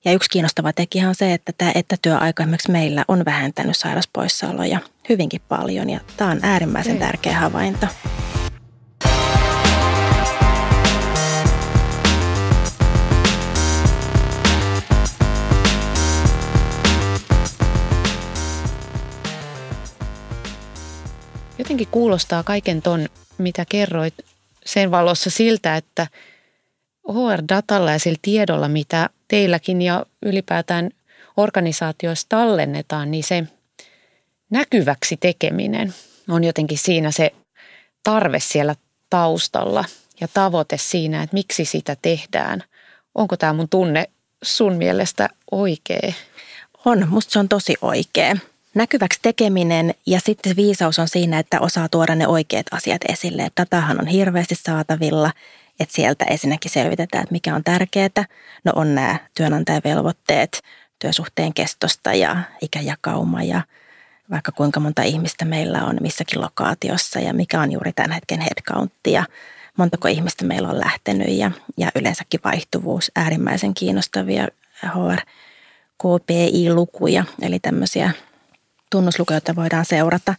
Ja 0.05 0.13
yksi 0.13 0.31
kiinnostava 0.31 0.73
tekijä 0.73 1.09
on 1.09 1.15
se, 1.15 1.35
että 1.35 1.53
tämä 1.59 1.73
etätyöaika 1.75 2.43
esimerkiksi 2.43 2.71
meillä 2.71 3.05
on 3.09 3.25
vähentänyt 3.25 3.77
sairauspoissaoloja 3.77 4.81
hyvinkin 5.09 5.41
paljon 5.49 5.91
ja 5.91 6.01
tämä 6.17 6.31
on 6.31 6.39
äärimmäisen 6.43 6.99
tärkeä 6.99 7.39
havainto. 7.39 7.87
Jotenkin 21.59 21.89
kuulostaa 21.91 22.43
kaiken 22.43 22.83
ton, 22.83 23.09
mitä 23.39 23.65
kerroit, 23.69 24.15
sen 24.65 24.91
valossa 24.91 25.31
siltä, 25.31 25.77
että 25.77 26.07
HR-datalla 27.09 27.93
ja 27.93 27.99
sillä 27.99 28.19
tiedolla, 28.23 28.69
mitä 28.69 29.11
teilläkin 29.33 29.83
ja 29.83 30.07
ylipäätään 30.23 30.91
organisaatioissa 31.37 32.27
tallennetaan, 32.29 33.11
niin 33.11 33.25
se 33.25 33.45
näkyväksi 34.51 35.17
tekeminen 35.17 35.95
on 36.29 36.45
jotenkin 36.45 36.79
siinä 36.79 37.11
se 37.11 37.33
tarve 38.03 38.41
siellä 38.41 38.77
taustalla 39.11 39.85
ja 40.21 40.29
tavoite 40.35 40.79
siinä, 40.79 41.23
että 41.23 41.35
miksi 41.35 41.65
sitä 41.65 41.97
tehdään. 42.03 42.63
Onko 43.15 43.37
tämä 43.37 43.53
mun 43.53 43.69
tunne 43.69 44.09
sun 44.43 44.75
mielestä 44.75 45.29
oikea? 45.51 46.13
On, 46.85 47.09
musta 47.09 47.33
se 47.33 47.39
on 47.39 47.49
tosi 47.49 47.75
oikea. 47.83 48.37
Näkyväksi 48.75 49.19
tekeminen 49.23 49.95
ja 50.07 50.21
sitten 50.21 50.57
viisaus 50.57 50.99
on 50.99 51.09
siinä, 51.09 51.39
että 51.39 51.61
osaa 51.61 51.89
tuoda 51.89 52.15
ne 52.15 52.27
oikeat 52.27 52.67
asiat 52.71 53.03
esille. 53.09 53.49
Datahan 53.61 54.01
on 54.01 54.07
hirveästi 54.07 54.55
saatavilla, 54.55 55.33
että 55.81 55.95
sieltä 55.95 56.25
ensinnäkin 56.25 56.71
selvitetään, 56.71 57.23
että 57.23 57.33
mikä 57.33 57.55
on 57.55 57.65
tärkeää. 57.65 58.25
No 58.65 58.73
on 58.77 58.95
nämä 58.95 59.17
työnantajavelvoitteet 59.35 60.63
työsuhteen 60.99 61.55
kestosta 61.55 62.15
ja 62.15 62.37
ikäjakauma 62.61 63.43
ja 63.43 63.63
vaikka 64.31 64.53
kuinka 64.53 64.81
monta 64.81 65.03
ihmistä 65.03 65.45
meillä 65.45 65.85
on 65.85 65.97
missäkin 66.01 66.41
lokaatiossa 66.41 67.21
ja 67.21 67.35
mikä 67.35 67.61
on 67.61 67.73
juuri 67.73 67.93
tämän 67.93 68.11
hetken 68.11 68.41
headcountti 68.41 69.13
ja 69.13 69.25
montako 69.77 70.09
ihmistä 70.09 70.45
meillä 70.45 70.69
on 70.69 70.81
lähtenyt 70.81 71.29
ja, 71.29 71.51
ja 71.77 71.91
yleensäkin 71.95 72.41
vaihtuvuus, 72.45 73.11
äärimmäisen 73.17 73.75
kiinnostavia 73.75 74.49
HR 74.83 75.21
KPI-lukuja, 75.99 77.25
eli 77.43 77.59
tämmöisiä 77.59 78.11
tunnuslukuja, 78.91 79.37
joita 79.37 79.57
voidaan 79.57 79.85
seurata. 79.85 80.35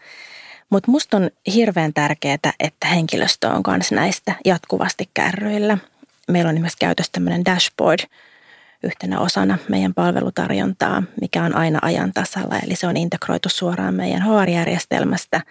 Mutta 0.74 0.92
musta 0.92 1.18
on 1.18 1.30
hirveän 1.54 1.94
tärkeää, 1.94 2.38
että 2.60 2.88
henkilöstö 2.88 3.50
on 3.50 3.64
myös 3.68 3.92
näistä 3.92 4.36
jatkuvasti 4.46 5.10
kärryillä. 5.14 5.78
Meillä 6.28 6.50
on 6.50 6.62
myös 6.62 6.76
käytössä 6.76 7.12
tämmöinen 7.12 7.46
dashboard 7.46 8.00
yhtenä 8.84 9.20
osana 9.20 9.58
meidän 9.70 9.94
palvelutarjontaa, 9.94 11.04
mikä 11.22 11.44
on 11.44 11.56
aina 11.56 11.80
ajan 11.82 12.14
tasalla. 12.14 12.60
Eli 12.60 12.76
se 12.76 12.88
on 12.88 12.98
integroitu 12.98 13.50
suoraan 13.50 13.94
meidän 13.94 14.22
HR-järjestelmästä, 14.22 15.42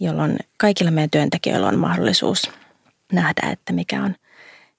jolloin 0.00 0.38
kaikilla 0.56 0.90
meidän 0.90 1.10
työntekijöillä 1.10 1.68
on 1.68 1.78
mahdollisuus 1.78 2.50
nähdä, 3.12 3.50
että 3.52 3.72
mikä 3.72 4.02
on, 4.02 4.14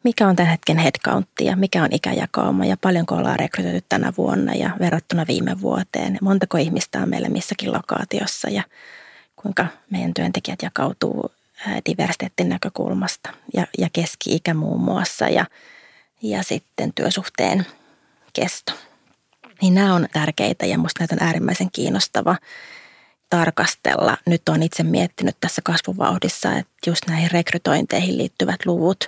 mikä 0.03 0.27
on 0.27 0.35
tämän 0.35 0.51
hetken 0.51 0.77
headcountti 0.77 1.45
ja 1.45 1.55
mikä 1.55 1.83
on 1.83 1.89
ikäjakauma 1.91 2.65
ja 2.65 2.77
paljonko 2.81 3.15
ollaan 3.15 3.39
rekrytoitu 3.39 3.85
tänä 3.89 4.13
vuonna 4.17 4.53
ja 4.53 4.69
verrattuna 4.79 5.25
viime 5.27 5.61
vuoteen. 5.61 6.17
Montako 6.21 6.57
ihmistä 6.57 6.99
on 6.99 7.09
meillä 7.09 7.29
missäkin 7.29 7.73
lokaatiossa 7.73 8.49
ja 8.49 8.63
kuinka 9.41 9.65
meidän 9.89 10.13
työntekijät 10.13 10.61
jakautuu 10.61 11.31
diversiteetin 11.89 12.49
näkökulmasta 12.49 13.29
ja, 13.53 13.67
ja 13.77 13.89
keski-ikä 13.93 14.53
muun 14.53 14.81
muassa 14.81 15.29
ja, 15.29 15.45
ja 16.21 16.43
sitten 16.43 16.93
työsuhteen 16.93 17.65
kesto. 18.33 18.73
Niin 19.61 19.75
nämä 19.75 19.95
on 19.95 20.07
tärkeitä 20.13 20.65
ja 20.65 20.77
minusta 20.77 20.99
näitä 20.99 21.15
on 21.15 21.27
äärimmäisen 21.27 21.71
kiinnostava 21.71 22.35
tarkastella. 23.29 24.17
Nyt 24.25 24.49
on 24.49 24.63
itse 24.63 24.83
miettinyt 24.83 25.37
tässä 25.39 25.61
kasvuvauhdissa, 25.65 26.57
että 26.57 26.73
just 26.87 27.07
näihin 27.07 27.31
rekrytointeihin 27.31 28.17
liittyvät 28.17 28.65
luvut 28.65 29.05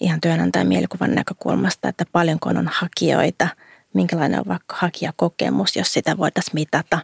ihan 0.00 0.20
työnantajan 0.20 0.68
mielikuvan 0.68 1.14
näkökulmasta, 1.14 1.88
että 1.88 2.04
paljonko 2.12 2.48
on 2.48 2.68
hakijoita, 2.72 3.48
minkälainen 3.94 4.40
on 4.40 4.48
vaikka 4.48 4.76
hakijakokemus, 4.78 5.76
jos 5.76 5.92
sitä 5.92 6.16
voitaisiin 6.16 6.54
mitata, 6.54 6.98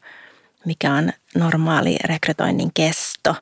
mikä 0.67 0.93
on 0.93 1.13
normaali 1.35 1.97
rekrytoinnin 2.05 2.71
kesto, 2.75 3.37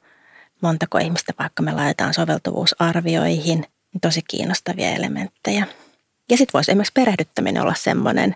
montako 0.61 0.99
ihmistä 0.99 1.33
vaikka 1.39 1.63
me 1.63 1.73
laitetaan 1.73 2.15
soveltuvuusarvioihin, 2.15 3.59
niin 3.93 4.01
tosi 4.01 4.21
kiinnostavia 4.29 4.91
elementtejä. 4.91 5.67
Ja 6.31 6.37
sitten 6.37 6.53
voisi 6.53 6.71
esimerkiksi 6.71 6.93
perehdyttäminen 6.93 7.63
olla 7.63 7.75
semmoinen, 7.75 8.35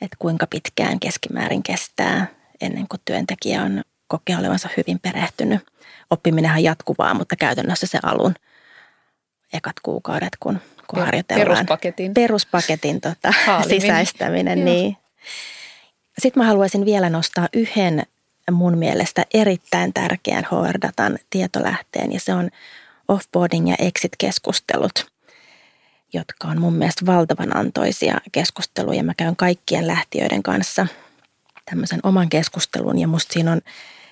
että 0.00 0.16
kuinka 0.18 0.46
pitkään 0.46 1.00
keskimäärin 1.00 1.62
kestää 1.62 2.26
ennen 2.60 2.88
kuin 2.88 3.00
työntekijä 3.04 3.62
on 3.62 3.82
kokee 4.08 4.36
olevansa 4.36 4.68
hyvin 4.76 4.98
perehtynyt. 4.98 5.60
Oppiminenhan 6.10 6.58
on 6.58 6.64
jatkuvaa, 6.64 7.14
mutta 7.14 7.36
käytännössä 7.36 7.86
se 7.86 7.98
alun 8.02 8.34
ekat 9.52 9.80
kuukaudet, 9.82 10.36
kun, 10.40 10.60
kun 10.86 10.96
Per, 10.96 11.04
harjoitellaan. 11.04 11.48
Peruspaketin. 11.48 12.14
Peruspaketin 12.14 13.00
tota, 13.00 13.32
sisäistäminen, 13.68 14.64
niin. 14.64 14.96
Sitten 16.18 16.42
mä 16.42 16.46
haluaisin 16.46 16.84
vielä 16.84 17.10
nostaa 17.10 17.48
yhden 17.52 18.02
mun 18.50 18.78
mielestä 18.78 19.26
erittäin 19.34 19.92
tärkeän 19.92 20.44
HR-datan 20.44 21.18
tietolähteen, 21.30 22.12
ja 22.12 22.20
se 22.20 22.34
on 22.34 22.50
offboarding 23.08 23.70
ja 23.70 23.76
exit-keskustelut, 23.78 25.06
jotka 26.12 26.48
on 26.48 26.60
mun 26.60 26.74
mielestä 26.74 27.06
valtavan 27.06 27.56
antoisia 27.56 28.20
keskusteluja. 28.32 29.04
Mä 29.04 29.14
käyn 29.14 29.36
kaikkien 29.36 29.86
lähtiöiden 29.86 30.42
kanssa– 30.42 30.86
tämmöisen 31.64 32.00
oman 32.02 32.28
keskustelun 32.28 32.98
ja 32.98 33.08
musta 33.08 33.32
siinä 33.32 33.52
on, 33.52 33.60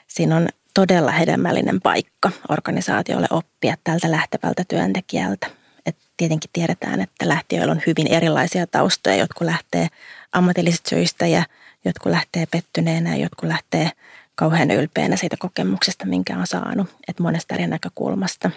siinä 0.06 0.36
on 0.36 0.48
todella 0.74 1.10
hedelmällinen 1.10 1.80
paikka 1.80 2.30
organisaatiolle 2.48 3.26
oppia 3.30 3.74
tältä 3.84 4.10
lähtevältä 4.10 4.64
työntekijältä. 4.68 5.46
Et 5.86 5.96
tietenkin 6.16 6.50
tiedetään, 6.52 7.00
että 7.00 7.28
lähtiöillä 7.28 7.72
on 7.72 7.82
hyvin 7.86 8.06
erilaisia 8.06 8.66
taustoja. 8.66 9.16
Jotkut 9.16 9.46
lähtee 9.46 9.88
ammatillisista 10.32 10.90
syistä 10.90 11.26
ja 11.26 11.44
jotkut 11.84 12.12
lähtee 12.12 12.46
pettyneenä 12.46 13.16
ja 13.16 13.22
jotkut 13.22 13.48
lähtee 13.48 13.90
kauhean 14.34 14.70
ylpeänä 14.70 15.16
siitä 15.16 15.36
kokemuksesta, 15.38 16.06
minkä 16.06 16.38
on 16.38 16.46
saanut. 16.46 16.88
Että 17.08 17.22
monesta 17.22 17.54
eri 17.54 17.66
näkökulmasta. 17.66 18.50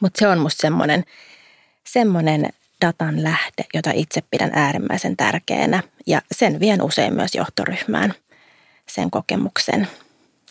Mutta 0.00 0.18
se 0.18 0.28
on 0.28 0.38
musta 0.38 0.60
semmoinen, 0.60 1.04
semmoinen 1.84 2.48
datan 2.84 3.22
lähde, 3.22 3.64
jota 3.74 3.90
itse 3.94 4.22
pidän 4.30 4.50
äärimmäisen 4.54 5.16
tärkeänä 5.16 5.82
ja 6.06 6.22
sen 6.32 6.60
vien 6.60 6.82
usein 6.82 7.14
myös 7.14 7.34
johtoryhmään 7.34 8.14
sen 8.88 9.10
kokemuksen, 9.10 9.88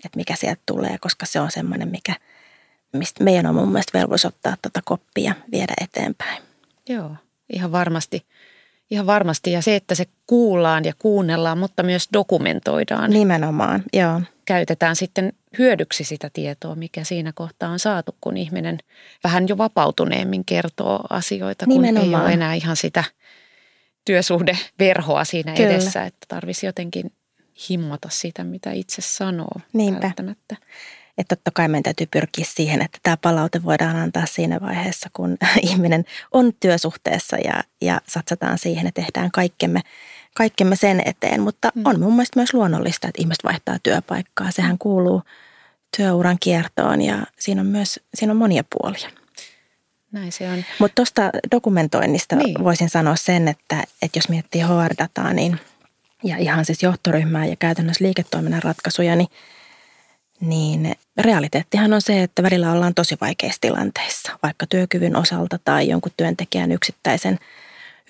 että 0.06 0.18
mikä 0.18 0.36
sieltä 0.36 0.62
tulee, 0.66 0.98
koska 1.02 1.26
se 1.26 1.40
on 1.40 1.52
semmoinen, 1.52 1.88
mikä, 1.88 2.16
mistä 2.94 3.24
meidän 3.24 3.46
on 3.46 3.56
mun 3.56 3.72
mielestä 3.72 4.00
velvollisuus 4.00 4.34
ottaa 4.34 4.56
tuota 4.62 4.82
koppia 4.86 5.36
viedä 5.52 5.74
eteenpäin. 5.82 6.44
Joo, 6.90 7.16
ihan 7.54 7.72
varmasti. 7.72 8.26
Ihan 8.92 9.06
varmasti. 9.06 9.52
Ja 9.52 9.62
se, 9.62 9.76
että 9.76 9.96
se 9.96 10.06
kuullaan 10.28 10.86
ja 10.86 10.94
kuunnellaan, 11.00 11.58
mutta 11.58 11.84
myös 11.84 12.10
dokumentoidaan. 12.14 13.10
Nimenomaan, 13.10 13.84
joo. 13.94 14.22
Käytetään 14.46 14.96
sitten 14.96 15.34
hyödyksi 15.58 16.04
sitä 16.04 16.30
tietoa, 16.34 16.76
mikä 16.76 17.04
siinä 17.04 17.32
kohtaa 17.36 17.70
on 17.70 17.80
saatu, 17.80 18.16
kun 18.22 18.38
ihminen 18.38 18.78
vähän 19.24 19.48
jo 19.48 19.58
vapautuneemmin 19.58 20.46
kertoo 20.46 21.00
asioita, 21.10 21.66
kun 21.66 21.82
Nimenomaan. 21.82 22.22
ei 22.22 22.26
ole 22.26 22.34
enää 22.34 22.54
ihan 22.54 22.76
sitä 22.76 23.04
työsuhdeverhoa 24.06 25.24
siinä 25.24 25.54
Kyllä. 25.54 25.70
edessä, 25.70 26.04
että 26.04 26.26
tarvisi 26.28 26.66
jotenkin 26.66 27.12
himmata 27.70 28.10
sitä, 28.12 28.44
mitä 28.44 28.72
itse 28.72 29.02
sanoo 29.02 29.60
Niinpä. 29.74 30.02
välttämättä. 30.02 30.56
Että 31.22 31.36
totta 31.36 31.52
kai 31.52 31.68
meidän 31.68 31.84
täytyy 31.84 32.08
pyrkiä 32.12 32.46
siihen, 32.48 32.82
että 32.82 33.00
tämä 33.04 33.18
palaute 33.18 33.64
voidaan 33.64 33.96
antaa 33.96 34.26
siinä 34.26 34.62
vaiheessa, 34.62 35.10
kun 35.14 35.38
ihminen 35.72 36.06
on 36.32 36.54
työsuhteessa 36.60 37.38
ja, 37.38 37.64
ja 37.82 38.02
satsataan 38.08 38.58
siihen, 38.58 38.88
että 38.88 39.02
tehdään 39.02 39.32
kaikkemme, 39.32 39.82
kaikkemme 40.36 40.76
sen 40.76 41.02
eteen. 41.06 41.42
Mutta 41.42 41.72
mm. 41.76 41.82
on 41.86 42.00
mun 42.00 42.14
mielestä 42.14 42.40
myös 42.40 42.54
luonnollista, 42.54 43.08
että 43.08 43.22
ihmiset 43.22 43.44
vaihtaa 43.44 43.78
työpaikkaa. 43.84 44.52
Sehän 44.52 44.78
kuuluu 44.78 45.22
työuran 45.98 46.38
kiertoon 46.40 47.02
ja 47.02 47.18
siinä 47.40 47.62
on 47.62 47.68
myös 47.68 48.00
siinä 48.16 48.32
on 48.32 48.38
monia 48.38 48.64
puolia. 48.70 49.10
Näin 50.12 50.32
se 50.32 50.52
on. 50.52 50.66
Mutta 50.80 50.96
tuosta 50.96 51.30
dokumentoinnista 51.52 52.36
niin. 52.36 52.64
voisin 52.64 52.90
sanoa 52.90 53.16
sen, 53.16 53.48
että, 53.48 53.84
että 54.02 54.18
jos 54.18 54.30
miettii 54.30 54.62
HR-dataa, 54.62 55.34
niin– 55.34 55.60
ja 56.24 56.38
ihan 56.38 56.66
siis 56.66 56.84
johtoryhmää 56.84 57.46
ja 57.46 57.56
käytännössä 57.56 58.04
liiketoiminnan 58.04 58.64
ratkaisuja, 58.64 59.16
niin, 59.16 59.28
niin 60.42 60.96
realiteettihan 61.18 61.94
on 61.94 62.02
se, 62.02 62.24
että 62.24 62.44
välillä 62.44 62.72
ollaan 62.72 62.94
tosi 62.94 63.18
vaikeissa 63.22 63.62
tilanteissa, 63.62 64.40
vaikka 64.44 64.66
työkyvyn 64.68 65.16
osalta 65.16 65.60
tai 65.66 65.90
jonkun 65.90 66.12
työntekijän 66.18 66.72
yksittäisen, 66.72 67.40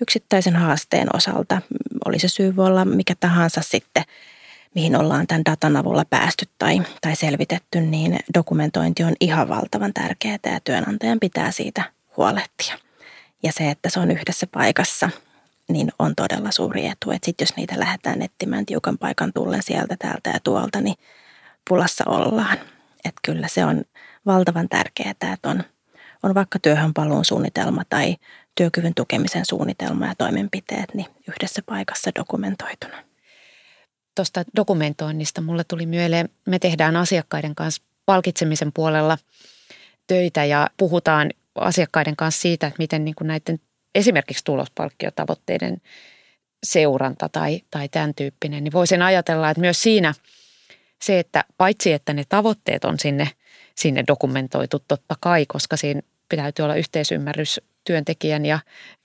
yksittäisen 0.00 0.56
haasteen 0.56 1.16
osalta. 1.16 1.62
Oli 2.04 2.18
se 2.18 2.28
syy 2.28 2.56
voi 2.56 2.66
olla 2.66 2.84
mikä 2.84 3.14
tahansa 3.20 3.60
sitten, 3.64 4.04
mihin 4.74 4.96
ollaan 4.96 5.26
tämän 5.26 5.44
datan 5.44 5.76
avulla 5.76 6.04
päästy 6.04 6.46
tai, 6.58 6.82
tai 7.00 7.16
selvitetty, 7.16 7.80
niin 7.80 8.18
dokumentointi 8.34 9.04
on 9.04 9.14
ihan 9.20 9.48
valtavan 9.48 9.94
tärkeää 9.94 10.38
ja 10.44 10.60
työnantajan 10.64 11.20
pitää 11.20 11.50
siitä 11.50 11.82
huolehtia. 12.16 12.78
Ja 13.42 13.52
se, 13.52 13.70
että 13.70 13.90
se 13.90 14.00
on 14.00 14.10
yhdessä 14.10 14.46
paikassa– 14.46 15.10
niin 15.68 15.92
on 15.98 16.14
todella 16.14 16.50
suuri 16.50 16.86
etu. 16.86 17.10
Että 17.10 17.26
sitten 17.26 17.44
jos 17.44 17.56
niitä 17.56 17.80
lähdetään 17.80 18.22
etsimään 18.22 18.66
tiukan 18.66 18.98
paikan 18.98 19.32
tullen 19.32 19.62
sieltä, 19.62 19.96
täältä 19.98 20.30
ja 20.30 20.40
tuolta, 20.44 20.80
niin 20.80 20.96
pulassa 21.68 22.04
ollaan. 22.06 22.58
Että 23.04 23.20
kyllä 23.24 23.48
se 23.48 23.64
on 23.64 23.82
valtavan 24.26 24.68
tärkeää, 24.68 25.10
että 25.10 25.38
on, 25.44 25.64
on 26.22 26.34
vaikka 26.34 26.58
työhön 26.58 26.94
paluun 26.94 27.24
suunnitelma 27.24 27.82
tai 27.90 28.16
työkyvyn 28.54 28.94
tukemisen 28.94 29.46
suunnitelma 29.46 30.06
ja 30.06 30.14
toimenpiteet 30.18 30.94
niin 30.94 31.06
yhdessä 31.28 31.62
paikassa 31.66 32.10
dokumentoituna. 32.14 33.04
Tuosta 34.14 34.44
dokumentoinnista 34.56 35.40
mulle 35.40 35.64
tuli 35.64 35.86
mieleen, 35.86 36.28
me 36.46 36.58
tehdään 36.58 36.96
asiakkaiden 36.96 37.54
kanssa 37.54 37.82
palkitsemisen 38.06 38.72
puolella 38.72 39.18
töitä 40.06 40.44
ja 40.44 40.70
puhutaan 40.76 41.30
asiakkaiden 41.54 42.16
kanssa 42.16 42.40
siitä, 42.40 42.66
että 42.66 42.78
miten 42.78 43.04
niin 43.04 43.14
kuin 43.14 43.28
näiden 43.28 43.60
esimerkiksi 43.94 44.44
tulospalkkiotavoitteiden 44.44 45.80
seuranta 46.66 47.28
tai, 47.28 47.60
tai 47.70 47.88
tämän 47.88 48.14
tyyppinen, 48.14 48.64
niin 48.64 48.72
voisin 48.72 49.02
ajatella, 49.02 49.50
että 49.50 49.60
myös 49.60 49.82
siinä 49.82 50.14
se, 51.02 51.18
että 51.18 51.44
paitsi 51.56 51.92
että 51.92 52.12
ne 52.12 52.24
tavoitteet 52.28 52.84
on 52.84 52.98
sinne, 52.98 53.28
sinne 53.74 54.04
dokumentoitu 54.08 54.78
totta 54.88 55.16
kai, 55.20 55.46
koska 55.46 55.76
siinä 55.76 56.00
täytyy 56.36 56.62
olla 56.62 56.74
yhteisymmärrys 56.74 57.60
työntekijän 57.84 58.46
ja 58.46 58.58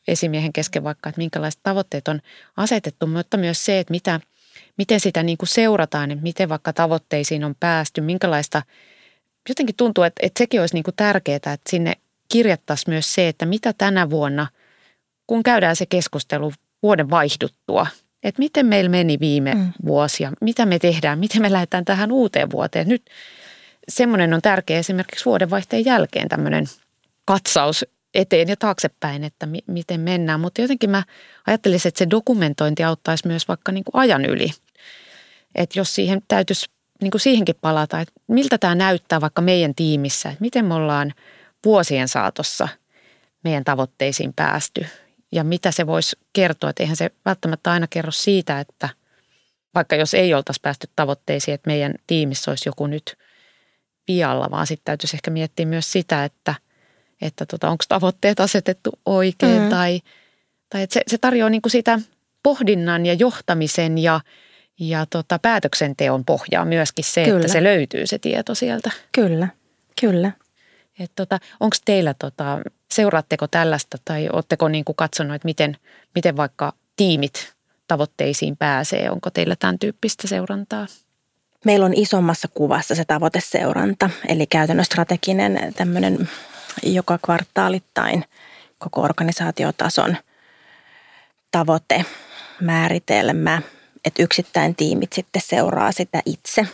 esimiehen 0.08 0.54
kesken 0.54 0.84
vaikka, 0.84 1.10
että 1.10 1.20
minkälaiset 1.20 1.60
tavoitteet 1.64 2.08
on 2.08 2.22
asetettu, 2.58 3.08
mutta 3.08 3.38
myös 3.38 3.66
se, 3.66 3.80
että 3.80 3.92
mitä, 3.92 4.20
miten 4.78 5.00
sitä 5.00 5.24
niin 5.24 5.38
kuin 5.38 5.50
seurataan, 5.50 6.12
että 6.12 6.24
miten 6.24 6.50
vaikka 6.50 6.74
tavoitteisiin 6.74 7.44
on 7.44 7.56
päästy, 7.60 8.02
minkälaista, 8.02 8.62
jotenkin 9.50 9.76
tuntuu, 9.76 10.04
että, 10.04 10.20
että 10.26 10.38
sekin 10.38 10.62
olisi 10.62 10.76
niin 10.76 10.84
kuin 10.84 10.96
tärkeää, 10.96 11.36
että 11.36 11.60
sinne 11.70 11.94
kirjattaisiin 12.30 12.94
myös 12.94 13.14
se, 13.14 13.28
että 13.28 13.46
mitä 13.46 13.74
tänä 13.74 14.10
vuonna, 14.10 14.48
kun 15.28 15.44
käydään 15.44 15.76
se 15.76 15.86
keskustelu 15.86 16.54
vuoden 16.84 17.10
vaihduttua, 17.10 17.88
että 18.24 18.40
miten 18.40 18.66
meillä 18.66 18.90
meni 18.90 19.20
viime 19.20 19.54
mm. 19.54 19.74
vuosia, 19.86 20.32
mitä 20.42 20.66
me 20.66 20.80
tehdään, 20.80 21.20
miten 21.20 21.42
me 21.42 21.52
lähdetään 21.52 21.86
tähän 21.86 22.12
uuteen 22.12 22.52
vuoteen. 22.52 22.88
Nyt 22.88 23.10
semmoinen 23.90 24.34
on 24.34 24.42
tärkeä 24.42 24.80
esimerkiksi 24.80 25.26
vuodenvaihteen 25.26 25.86
jälkeen 25.86 26.30
tämmöinen 26.30 26.66
katsaus 27.26 27.86
eteen 28.14 28.48
ja 28.48 28.56
taaksepäin, 28.56 29.24
että 29.24 29.46
mi- 29.46 29.64
miten 29.68 30.00
mennään. 30.00 30.40
Mutta 30.40 30.62
jotenkin 30.62 30.90
mä 30.90 31.04
ajattelisin, 31.48 31.90
että 31.90 32.00
se 32.00 32.10
dokumentointi 32.10 32.84
auttaisi 32.84 33.28
myös 33.28 33.48
vaikka 33.48 33.72
niin 33.72 33.84
kuin 33.84 34.02
ajan 34.02 34.26
yli. 34.26 34.52
Että 35.56 35.80
jos 35.80 35.96
siihen 35.96 36.22
täytyisi 36.28 36.70
niin 37.02 37.12
kuin 37.12 37.22
siihenkin 37.22 37.56
palata, 37.62 38.00
että 38.00 38.14
miltä 38.28 38.58
tämä 38.58 38.76
näyttää 38.76 39.22
vaikka 39.22 39.42
meidän 39.42 39.76
tiimissä, 39.76 40.30
että 40.30 40.42
miten 40.42 40.66
me 40.66 40.74
ollaan 40.74 41.14
vuosien 41.66 42.08
saatossa 42.08 42.68
meidän 43.44 43.64
tavoitteisiin 43.64 44.34
päästy 44.34 44.86
ja 45.32 45.44
mitä 45.44 45.72
se 45.72 45.88
voisi 45.88 46.16
kertoa. 46.34 46.70
Että 46.70 46.84
eihän 46.84 46.98
se 46.98 47.12
välttämättä 47.26 47.72
aina 47.72 47.88
kerro 47.90 48.12
siitä, 48.12 48.60
että 48.60 48.90
vaikka 49.76 49.96
jos 49.96 50.14
ei 50.14 50.34
oltaisi 50.34 50.62
päästy 50.62 50.90
tavoitteisiin, 50.96 51.56
että 51.56 51.70
meidän 51.70 51.94
tiimissä 52.08 52.52
olisi 52.52 52.70
joku 52.70 52.88
nyt 52.88 53.18
pialla, 54.06 54.52
vaan 54.52 54.68
sitten 54.68 54.86
täytyisi 54.86 55.16
ehkä 55.16 55.32
miettiä 55.32 55.66
myös 55.66 55.92
sitä, 55.92 56.26
että– 56.26 56.56
että 57.22 57.46
tota, 57.46 57.70
onko 57.70 57.84
tavoitteet 57.88 58.40
asetettu 58.40 59.00
oikein 59.06 59.62
mm. 59.62 59.70
tai, 59.70 60.02
tai 60.70 60.82
että 60.84 60.94
se, 60.94 61.02
se 61.08 61.18
tarjoaa 61.18 61.50
niin 61.50 61.62
kuin 61.62 61.72
sitä 61.72 62.00
pohdinnan 62.44 63.06
ja 63.06 63.14
johtamisen 63.14 63.98
ja, 63.98 64.22
ja 64.80 65.06
tota, 65.06 65.40
päätöksenteon 65.40 66.26
pohjaa 66.26 66.66
myöskin 66.66 67.06
se, 67.06 67.24
kyllä. 67.24 67.38
että 67.38 67.52
se 67.52 67.64
löytyy 67.64 68.08
se 68.08 68.20
tieto 68.20 68.56
sieltä. 68.56 68.92
Kyllä, 69.12 69.48
kyllä. 70.02 70.32
Tota, 71.16 71.40
onko 71.60 71.78
teillä, 71.86 72.14
tota, 72.14 72.60
seuraatteko 72.92 73.48
tällaista 73.48 73.98
tai 74.06 74.30
oletteko 74.34 74.68
niin 74.68 74.86
kuin 74.86 74.96
katsonut, 74.96 75.36
että 75.36 75.46
miten, 75.46 75.78
miten 76.16 76.38
vaikka 76.38 76.74
tiimit 76.96 77.54
tavoitteisiin 77.88 78.58
pääsee? 78.58 79.10
Onko 79.10 79.30
teillä 79.30 79.56
tämän 79.56 79.80
tyyppistä 79.80 80.28
seurantaa? 80.28 80.88
Meillä 81.66 81.86
on 81.86 81.94
isommassa 81.94 82.48
kuvassa 82.48 82.96
se 82.96 83.06
tavoiteseuranta, 83.06 84.10
eli 84.28 84.48
käytännön 84.48 84.86
strateginen 84.86 85.74
tämmöinen 85.74 86.30
joka 86.84 87.18
kvartaalittain 87.26 88.26
koko 88.78 89.02
organisaatiotason 89.02 90.18
tavoite, 91.52 92.06
määritelmä, 92.62 93.62
että 94.06 94.24
yksittäin 94.24 94.76
tiimit 94.76 95.14
sitten 95.14 95.42
seuraa 95.46 95.92
sitä 95.92 96.22
itse. 96.26 96.68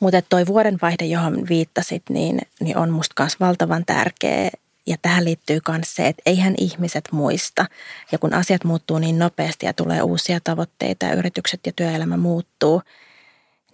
Mutta 0.00 0.22
toi 0.22 0.46
vuodenvaihde, 0.46 1.04
johon 1.04 1.48
viittasit, 1.48 2.02
niin, 2.10 2.38
niin 2.60 2.76
on 2.76 2.90
musta 2.90 3.22
myös 3.22 3.40
valtavan 3.40 3.84
tärkeä. 3.86 4.50
Ja 4.86 4.96
tähän 5.02 5.24
liittyy 5.24 5.60
myös 5.68 5.94
se, 5.94 6.08
että 6.08 6.22
eihän 6.26 6.54
ihmiset 6.58 7.04
muista. 7.12 7.66
Ja 8.12 8.18
kun 8.18 8.34
asiat 8.34 8.64
muuttuu 8.64 8.98
niin 8.98 9.18
nopeasti 9.18 9.66
ja 9.66 9.72
tulee 9.72 10.02
uusia 10.02 10.40
tavoitteita 10.44 11.06
ja 11.06 11.14
yritykset 11.14 11.60
ja 11.66 11.72
työelämä 11.76 12.16
muuttuu– 12.16 12.82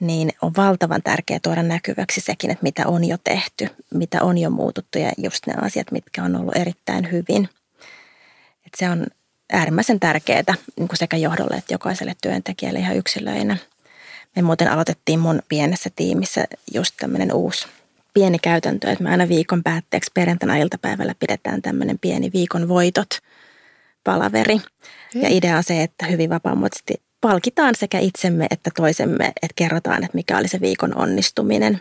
niin 0.01 0.33
on 0.43 0.53
valtavan 0.57 1.03
tärkeää 1.03 1.41
tuoda 1.43 1.63
näkyväksi 1.63 2.21
sekin, 2.21 2.51
että 2.51 2.63
mitä 2.63 2.87
on 2.87 3.05
jo 3.05 3.17
tehty, 3.25 3.69
mitä 3.95 4.23
on 4.23 4.39
jo 4.39 4.51
muututtu 4.51 4.99
ja 4.99 5.13
just 5.19 5.47
ne 5.47 5.55
asiat, 5.63 5.93
mitkä 5.93 6.25
on 6.25 6.37
ollut 6.37 6.57
erittäin 6.57 7.13
hyvin. 7.13 7.49
Et 8.67 8.73
se 8.77 8.91
on 8.91 9.07
äärimmäisen 9.53 10.01
tärkeää 10.01 10.55
niin 10.77 10.89
kuin 10.89 10.99
sekä 10.99 11.17
johdolle 11.17 11.57
että 11.57 11.75
jokaiselle 11.75 12.15
työntekijälle 12.23 12.79
ihan 12.79 12.97
yksilöinä. 12.97 13.57
Me 14.37 14.43
muuten 14.43 14.71
aloitettiin 14.71 15.21
mun 15.21 15.43
pienessä 15.49 15.91
tiimissä 15.97 16.45
just 16.75 16.95
tämmöinen 17.01 17.33
uusi 17.33 17.67
pieni 18.15 18.39
käytäntö, 18.39 18.91
että 18.91 19.05
me 19.05 19.11
aina 19.11 19.29
viikon 19.29 19.63
päätteeksi 19.63 20.11
perjantaina 20.15 20.57
iltapäivällä 20.57 21.15
pidetään 21.21 21.63
tämmöinen 21.63 21.99
pieni 21.99 22.31
viikon 22.35 22.69
voitot 22.69 23.09
palaveri. 24.05 24.61
Ja 25.15 25.29
idea 25.29 25.57
on 25.57 25.65
se, 25.65 25.83
että 25.83 26.07
hyvin 26.07 26.31
vapaamuotoisesti 26.31 26.95
palkitaan 27.21 27.75
sekä 27.75 27.99
itsemme 27.99 28.47
että 28.51 28.71
toisemme, 28.77 29.25
että 29.25 29.55
kerrotaan, 29.57 30.05
että 30.05 30.17
mikä 30.17 30.39
oli 30.39 30.49
se 30.49 30.61
viikon 30.61 30.97
onnistuminen. 30.97 31.81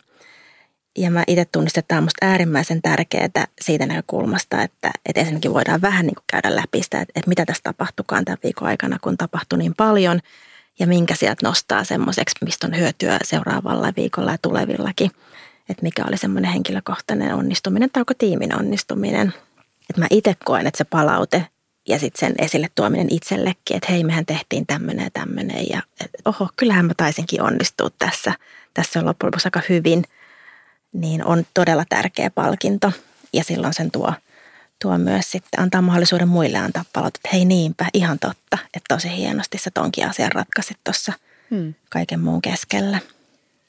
Ja 0.98 1.12
mä 1.12 1.24
itse 1.28 1.46
tunnistan, 1.46 1.80
että 1.80 1.88
tämä 1.88 1.98
on 1.98 2.04
musta 2.04 2.26
äärimmäisen 2.26 2.82
tärkeää 2.82 3.48
siitä 3.62 3.86
näkökulmasta, 3.86 4.62
että, 4.62 4.92
että 5.06 5.20
ensinnäkin 5.20 5.54
voidaan 5.54 5.82
vähän 5.82 6.06
niin 6.06 6.16
kuin 6.16 6.26
käydä 6.28 6.56
läpi 6.56 6.84
sitä, 6.84 7.02
että, 7.02 7.14
että 7.16 7.30
mitä 7.30 7.46
tässä 7.46 7.64
tapahtukaan 7.64 8.26
tämän 8.26 8.38
viikon 8.44 8.68
aikana, 8.68 8.98
kun 9.02 9.18
tapahtui 9.18 9.60
niin 9.60 9.76
paljon 9.78 10.20
ja 10.80 10.88
minkä 10.88 11.16
sieltä 11.16 11.48
nostaa 11.48 11.84
semmoiseksi, 11.84 12.36
mistä 12.46 12.68
on 12.68 12.78
hyötyä 12.78 13.20
seuraavalla 13.24 13.94
viikolla 13.98 14.32
ja 14.32 14.38
tulevillakin. 14.42 15.12
Että 15.70 15.84
mikä 15.84 16.06
oli 16.08 16.18
semmoinen 16.18 16.52
henkilökohtainen 16.52 17.36
onnistuminen 17.36 17.90
tai 17.90 18.02
onko 18.02 18.14
tiimin 18.18 18.56
onnistuminen. 18.56 19.34
Että 19.90 20.02
mä 20.02 20.08
itse 20.10 20.36
koen, 20.46 20.68
että 20.68 20.78
se 20.78 20.84
palaute 20.84 21.48
ja 21.88 22.00
sitten 22.00 22.20
sen 22.20 22.36
esille 22.46 22.68
tuominen 22.76 23.08
itsellekin, 23.12 23.78
että 23.78 23.92
hei, 23.92 24.04
mehän 24.04 24.26
tehtiin 24.26 24.66
tämmöinen 24.68 25.04
ja 25.04 25.10
tämmöinen 25.14 25.70
ja 25.70 25.82
et, 26.02 26.12
oho, 26.26 26.50
kyllähän 26.56 26.86
mä 26.86 26.94
taisinkin 26.98 27.42
onnistua 27.42 27.90
tässä. 28.00 28.34
Tässä 28.74 29.00
on 29.00 29.06
loppujen 29.06 29.28
lopuksi 29.28 29.48
aika 29.48 29.62
hyvin, 29.70 30.04
niin 30.94 31.26
on 31.26 31.46
todella 31.54 31.86
tärkeä 31.90 32.30
palkinto 32.30 32.92
ja 33.34 33.44
silloin 33.44 33.74
sen 33.74 33.92
tuo, 33.92 34.14
tuo 34.84 34.98
myös 34.98 35.32
sitten 35.32 35.60
antaa 35.60 35.82
mahdollisuuden 35.82 36.28
muille 36.28 36.58
antaa 36.58 36.86
palautetta, 36.94 37.28
että 37.28 37.38
hei 37.38 37.46
niinpä, 37.46 37.86
ihan 37.94 38.20
totta, 38.20 38.58
että 38.64 38.96
tosi 38.96 39.18
hienosti 39.18 39.58
sä 39.58 39.72
tonkin 39.74 40.10
asian 40.10 40.32
ratkaisit 40.32 40.78
tuossa 40.84 41.14
hmm. 41.52 41.74
kaiken 41.90 42.20
muun 42.20 42.42
keskellä. 42.42 43.00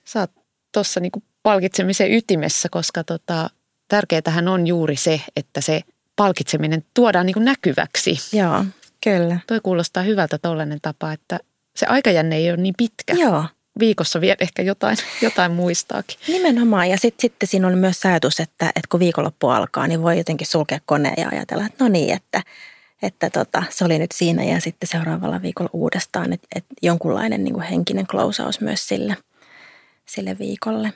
Sä 0.05 0.20
oot 0.20 0.31
tuossa 0.72 1.00
niinku 1.00 1.22
palkitsemisen 1.42 2.12
ytimessä, 2.12 2.68
koska 2.68 3.05
tota, 3.05 3.50
tärkeätähän 3.88 4.48
on 4.48 4.66
juuri 4.66 4.96
se, 4.96 5.20
että 5.37 5.61
se 5.61 5.81
palkitseminen 6.16 6.85
tuodaan 6.94 7.27
niin 7.27 7.35
kuin 7.35 7.44
näkyväksi. 7.44 8.16
Joo, 8.33 8.64
kyllä. 9.05 9.38
Toi 9.46 9.61
kuulostaa 9.61 10.03
hyvältä 10.03 10.38
tollainen 10.38 10.79
tapa, 10.83 11.12
että 11.12 11.40
se 11.77 11.87
aikajänne 11.87 12.37
ei 12.37 12.50
ole 12.50 12.57
niin 12.57 12.74
pitkä. 12.79 13.14
Joo. 13.14 13.44
Viikossa 13.78 14.20
vielä 14.20 14.37
ehkä 14.40 14.62
jotain, 14.62 14.96
jotain 15.22 15.52
muistaakin. 15.52 16.18
Nimenomaan. 16.28 16.90
Ja 16.90 16.98
sitten 16.98 17.30
sit 17.40 17.50
siinä 17.50 17.68
oli 17.68 17.76
myös 17.76 18.06
ajatus, 18.06 18.40
että, 18.40 18.66
että 18.66 18.88
kun 18.90 19.00
viikonloppu 19.00 19.48
alkaa, 19.48 19.87
niin 19.87 20.02
voi 20.02 20.18
jotenkin 20.18 20.46
sulkea 20.46 20.78
koneen 20.87 21.22
ja 21.22 21.28
ajatella, 21.28 21.66
että 21.66 21.84
no 21.84 21.88
niin, 21.88 22.14
että, 22.14 22.42
että 23.02 23.30
tota, 23.30 23.62
se 23.70 23.84
oli 23.84 23.98
nyt 23.98 24.12
siinä 24.12 24.44
ja 24.44 24.60
sitten 24.60 24.88
seuraavalla 24.88 25.42
viikolla 25.42 25.70
uudestaan. 25.72 26.32
Että, 26.32 26.48
että 26.56 26.74
jonkunlainen 26.82 27.44
niin 27.44 27.54
kuin 27.54 27.66
henkinen 27.66 28.06
klousaus 28.06 28.60
myös 28.60 28.88
sille, 28.88 29.16
sille 30.06 30.37
viikolle 30.38 30.92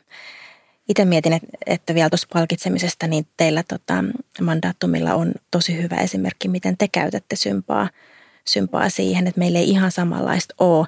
itse 0.88 1.04
mietin, 1.04 1.32
että, 1.32 1.48
että 1.66 1.94
vielä 1.94 2.10
tuossa 2.10 2.28
palkitsemisesta, 2.32 3.06
niin 3.06 3.26
teillä 3.36 3.62
tota, 3.62 4.04
mandaattumilla 4.40 5.14
on 5.14 5.32
tosi 5.50 5.82
hyvä 5.82 5.96
esimerkki, 5.96 6.48
miten 6.48 6.76
te 6.76 6.88
käytätte 6.88 7.36
sympaa, 7.36 7.90
sympaa 8.44 8.88
siihen, 8.88 9.26
että 9.26 9.38
meillä 9.38 9.58
ei 9.58 9.70
ihan 9.70 9.92
samanlaista 9.92 10.54
ole. 10.58 10.86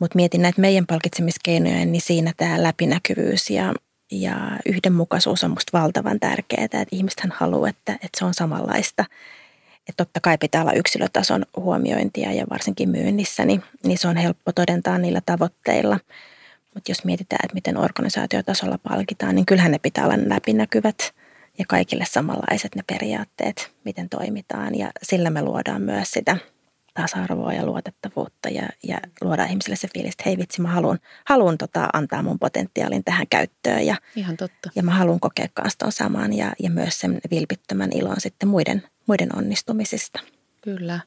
Mutta 0.00 0.16
mietin 0.16 0.42
näitä 0.42 0.60
meidän 0.60 0.86
palkitsemiskeinoja, 0.86 1.86
niin 1.86 2.02
siinä 2.02 2.32
tämä 2.36 2.62
läpinäkyvyys 2.62 3.50
ja, 3.50 3.74
ja 4.10 4.34
yhdenmukaisuus 4.66 5.44
on 5.44 5.50
musta 5.50 5.78
valtavan 5.78 6.20
tärkeää, 6.20 6.64
että 6.64 6.86
ihmisethän 6.92 7.32
haluaa, 7.36 7.68
että, 7.68 7.92
että 7.92 8.18
se 8.18 8.24
on 8.24 8.34
samanlaista. 8.34 9.04
Että 9.88 10.04
totta 10.04 10.20
kai 10.20 10.38
pitää 10.38 10.62
olla 10.62 10.72
yksilötason 10.72 11.44
huomiointia 11.56 12.32
ja 12.32 12.46
varsinkin 12.50 12.88
myynnissä, 12.88 13.44
niin, 13.44 13.62
niin 13.84 13.98
se 13.98 14.08
on 14.08 14.16
helppo 14.16 14.52
todentaa 14.52 14.98
niillä 14.98 15.20
tavoitteilla– 15.26 16.00
mutta 16.78 16.90
jos 16.90 17.04
mietitään, 17.04 17.40
että 17.44 17.54
miten 17.54 17.76
organisaatiotasolla 17.76 18.78
palkitaan, 18.78 19.34
niin 19.34 19.46
kyllähän 19.46 19.72
ne 19.72 19.78
pitää 19.78 20.04
olla 20.04 20.18
läpinäkyvät 20.26 21.14
ja 21.58 21.64
kaikille 21.68 22.04
samanlaiset 22.10 22.74
ne 22.74 22.82
periaatteet, 22.86 23.72
miten 23.84 24.08
toimitaan. 24.08 24.74
Ja 24.74 24.90
sillä 25.02 25.30
me 25.30 25.42
luodaan 25.42 25.82
myös 25.82 26.10
sitä 26.10 26.36
tasa-arvoa 27.02 27.52
ja 27.52 27.66
luotettavuutta 27.66 28.48
ja, 28.48 28.68
ja 28.82 29.00
luodaan 29.20 29.48
ihmisille 29.48 29.76
se 29.76 29.88
fiilis, 29.94 30.12
että 30.12 30.22
hei 30.26 30.38
vitsi, 30.38 30.60
mä 30.60 30.68
haluan, 30.68 30.98
haluan 31.24 31.58
tota, 31.58 31.88
antaa 31.92 32.22
mun 32.22 32.38
potentiaalin 32.38 33.04
tähän 33.04 33.26
käyttöön. 33.30 33.86
Ja, 33.86 33.96
Ihan 34.16 34.36
totta. 34.36 34.70
Ja 34.74 34.82
mä 34.82 34.90
haluan 34.90 35.20
kokea 35.20 35.48
kanssa 35.54 35.78
ton 35.78 35.92
saman 35.92 36.32
ja, 36.32 36.52
ja 36.58 36.70
myös 36.70 37.00
sen 37.00 37.20
vilpittömän 37.30 37.90
ilon 37.94 38.16
sitten 38.18 38.48
muiden, 38.48 38.82
muiden 39.06 39.36
onnistumisista. 39.36 40.20
Kyllä. 40.60 41.00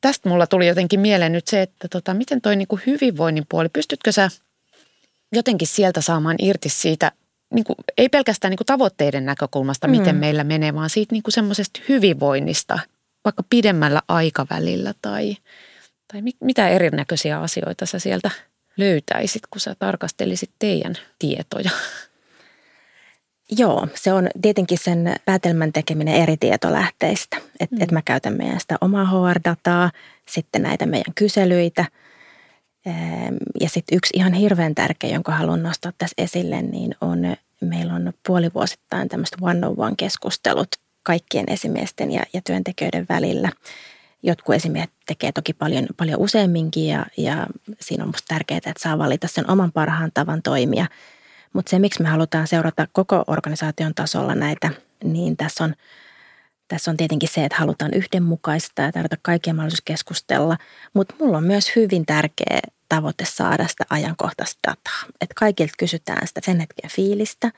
Tästä 0.00 0.28
mulla 0.28 0.46
tuli 0.46 0.66
jotenkin 0.66 1.00
mieleen 1.00 1.32
nyt 1.32 1.46
se, 1.46 1.62
että 1.62 1.88
tota, 1.88 2.14
miten 2.14 2.40
toi 2.40 2.56
niinku 2.56 2.78
hyvinvoinnin 2.86 3.46
puoli, 3.48 3.68
pystytkö 3.68 4.12
sä 4.12 4.30
jotenkin 5.32 5.68
sieltä 5.68 6.00
saamaan 6.00 6.36
irti 6.38 6.68
siitä 6.68 7.12
niin 7.54 7.64
kuin, 7.64 7.76
ei 7.98 8.08
pelkästään 8.08 8.50
niin 8.50 8.58
kuin 8.58 8.66
tavoitteiden 8.66 9.26
näkökulmasta, 9.26 9.88
miten 9.88 10.14
mm. 10.14 10.20
meillä 10.20 10.44
menee, 10.44 10.74
vaan 10.74 10.90
siitä 10.90 11.14
niin 11.14 11.22
kuin 11.22 11.32
semmoisesta 11.32 11.80
hyvinvoinnista, 11.88 12.78
vaikka 13.24 13.42
pidemmällä 13.50 14.02
aikavälillä 14.08 14.94
tai, 15.02 15.36
tai 16.12 16.22
mit, 16.22 16.36
mitä 16.40 16.68
erinäköisiä 16.68 17.40
asioita 17.40 17.86
sä 17.86 17.98
sieltä 17.98 18.30
löytäisit, 18.76 19.42
kun 19.50 19.60
sä 19.60 19.74
tarkastelisit 19.78 20.50
teidän 20.58 20.94
tietoja? 21.18 21.70
Joo, 23.58 23.88
se 23.94 24.12
on 24.12 24.28
tietenkin 24.42 24.78
sen 24.78 25.16
päätelmän 25.24 25.72
tekeminen 25.72 26.14
eri 26.14 26.36
tietolähteistä. 26.36 27.36
Että 27.60 27.76
mm. 27.76 27.82
et 27.82 27.90
mä 27.90 28.02
käytän 28.02 28.36
meidän 28.36 28.60
sitä 28.60 28.76
omaa 28.80 29.04
HR-dataa, 29.04 29.90
sitten 30.28 30.62
näitä 30.62 30.86
meidän 30.86 31.14
kyselyitä. 31.14 31.84
Ja 33.60 33.68
sitten 33.68 33.96
yksi 33.96 34.16
ihan 34.16 34.32
hirveän 34.32 34.74
tärkeä, 34.74 35.10
jonka 35.10 35.32
haluan 35.32 35.62
nostaa 35.62 35.92
tässä 35.98 36.14
esille, 36.18 36.62
niin 36.62 36.94
on, 37.00 37.36
meillä 37.60 37.94
on 37.94 38.12
puolivuosittain 38.26 39.08
tämmöiset 39.08 39.36
one-on-one-keskustelut 39.40 40.68
kaikkien 41.04 41.44
esimiesten 41.48 42.10
ja, 42.10 42.22
ja 42.32 42.40
työntekijöiden 42.46 43.06
välillä. 43.08 43.50
Jotkut 44.22 44.54
esimiehet 44.54 44.90
tekee 45.06 45.32
toki 45.32 45.52
paljon, 45.52 45.86
paljon 45.96 46.20
useamminkin 46.20 46.86
ja, 46.86 47.06
ja 47.16 47.46
siinä 47.80 48.04
on 48.04 48.08
musta 48.08 48.34
tärkeää, 48.34 48.58
että 48.58 48.72
saa 48.76 48.98
valita 48.98 49.28
sen 49.28 49.50
oman 49.50 49.72
parhaan 49.72 50.10
tavan 50.14 50.42
toimia– 50.42 50.86
mutta 51.54 51.70
se, 51.70 51.78
miksi 51.78 52.02
me 52.02 52.08
halutaan 52.08 52.46
seurata 52.48 52.88
koko 52.92 53.24
organisaation 53.26 53.94
tasolla 53.94 54.34
näitä, 54.34 54.70
niin 55.04 55.36
tässä 55.36 55.64
on, 55.64 55.74
tässä 56.68 56.90
on 56.90 56.96
tietenkin 56.96 57.28
se, 57.32 57.44
että 57.44 57.58
halutaan 57.58 57.94
yhdenmukaista 57.94 58.82
ja 58.82 58.92
tarjota 58.92 59.16
kaikkia 59.22 59.54
mahdollisuus 59.54 59.82
keskustella. 59.84 60.56
Mutta 60.94 61.14
mulla 61.20 61.38
on 61.38 61.44
myös 61.44 61.76
hyvin 61.76 62.06
tärkeä 62.06 62.60
tavoite 62.88 63.24
saada 63.24 63.68
sitä 63.68 63.84
ajankohtaista 63.90 64.58
dataa. 64.68 65.10
Että 65.20 65.34
kaikilta 65.34 65.72
kysytään 65.78 66.26
sitä 66.26 66.40
sen 66.44 66.60
hetken 66.60 66.90
fiilistä, 66.90 67.52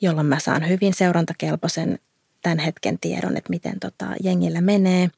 jolloin 0.00 0.26
mä 0.26 0.38
saan 0.38 0.68
hyvin 0.68 0.94
seurantakelpoisen 0.94 1.98
tämän 2.46 2.64
hetken 2.64 2.98
tiedon, 2.98 3.36
että 3.36 3.50
miten 3.50 3.80
tota 3.80 4.06
jengillä 4.22 4.60
menee. 4.60 5.08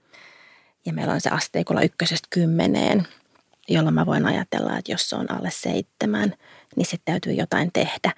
Ja 0.86 0.92
meillä 0.92 1.12
on 1.12 1.20
se 1.20 1.30
asteikolla 1.30 1.82
ykkösestä 1.82 2.28
kymmeneen, 2.30 3.06
jolloin 3.68 3.94
mä 3.94 4.06
voin 4.06 4.26
ajatella, 4.26 4.78
että 4.78 4.92
jos 4.92 5.10
se 5.10 5.16
on 5.16 5.30
alle 5.30 5.50
seitsemän– 5.50 6.34
niin 6.76 6.86
sitten 6.86 7.12
täytyy 7.12 7.32
jotain 7.32 7.70
tehdä. 7.72 8.12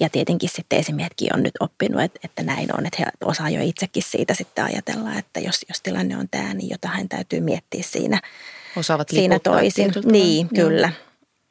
Ja 0.00 0.08
tietenkin 0.08 0.48
sitten 0.48 0.78
esimiehetkin 0.78 1.36
on 1.36 1.42
nyt 1.42 1.54
oppinut, 1.60 2.02
että, 2.02 2.20
että 2.24 2.42
näin 2.42 2.78
on, 2.78 2.86
että 2.86 2.96
he 2.98 3.06
osaa 3.24 3.50
jo 3.50 3.62
itsekin 3.62 4.02
siitä 4.02 4.34
sitten 4.34 4.64
ajatella, 4.64 5.14
että 5.14 5.40
jos, 5.40 5.64
jos 5.68 5.80
tilanne 5.82 6.16
on 6.16 6.28
tämä, 6.30 6.54
niin 6.54 6.70
jotain 6.70 7.08
täytyy 7.08 7.40
miettiä 7.40 7.82
siinä, 7.82 8.20
Osaavat 8.76 9.08
siinä 9.08 9.38
toisin. 9.38 9.92
Niin, 10.04 10.48
kyllä. 10.48 10.92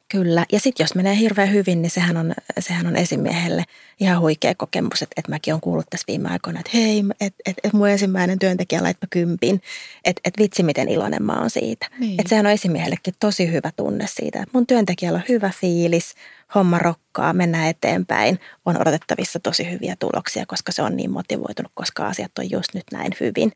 Kyllä. 0.08 0.46
Ja 0.52 0.60
sitten 0.60 0.84
jos 0.84 0.94
menee 0.94 1.16
hirveän 1.16 1.52
hyvin, 1.52 1.82
niin 1.82 1.90
sehän 1.90 2.16
on, 2.16 2.34
sehän 2.58 2.86
on 2.86 2.96
esimiehelle 2.96 3.64
ihan 4.00 4.20
huikea 4.20 4.54
kokemus. 4.54 5.02
Että, 5.02 5.14
että 5.16 5.30
mäkin 5.30 5.54
olen 5.54 5.60
kuullut 5.60 5.86
tässä 5.90 6.04
viime 6.08 6.28
aikoina, 6.28 6.60
että 6.60 6.70
hei, 6.74 7.04
että 7.20 7.42
et, 7.46 7.56
et 7.64 7.72
mun 7.72 7.88
ensimmäinen 7.88 8.38
työntekijä 8.38 8.82
laittoi 8.82 9.08
kympin. 9.10 9.62
Että 10.04 10.20
et 10.24 10.34
vitsi, 10.38 10.62
miten 10.62 10.88
iloinen 10.88 11.22
mä 11.22 11.32
oon 11.32 11.50
siitä. 11.50 11.86
Niin. 11.98 12.20
Että 12.20 12.28
sehän 12.28 12.46
on 12.46 12.52
esimiehellekin 12.52 13.14
tosi 13.20 13.52
hyvä 13.52 13.70
tunne 13.76 14.06
siitä. 14.06 14.38
Että 14.38 14.50
mun 14.52 14.66
työntekijällä 14.66 15.16
on 15.16 15.24
hyvä 15.28 15.50
fiilis, 15.60 16.14
homma 16.54 16.78
rokkaa, 16.78 17.32
mennään 17.32 17.68
eteenpäin. 17.68 18.40
On 18.64 18.80
odotettavissa 18.80 19.40
tosi 19.40 19.70
hyviä 19.70 19.96
tuloksia, 19.98 20.46
koska 20.46 20.72
se 20.72 20.82
on 20.82 20.96
niin 20.96 21.10
motivoitunut, 21.10 21.72
koska 21.74 22.06
asiat 22.06 22.38
on 22.38 22.50
just 22.50 22.74
nyt 22.74 22.84
näin 22.92 23.12
hyvin. 23.20 23.52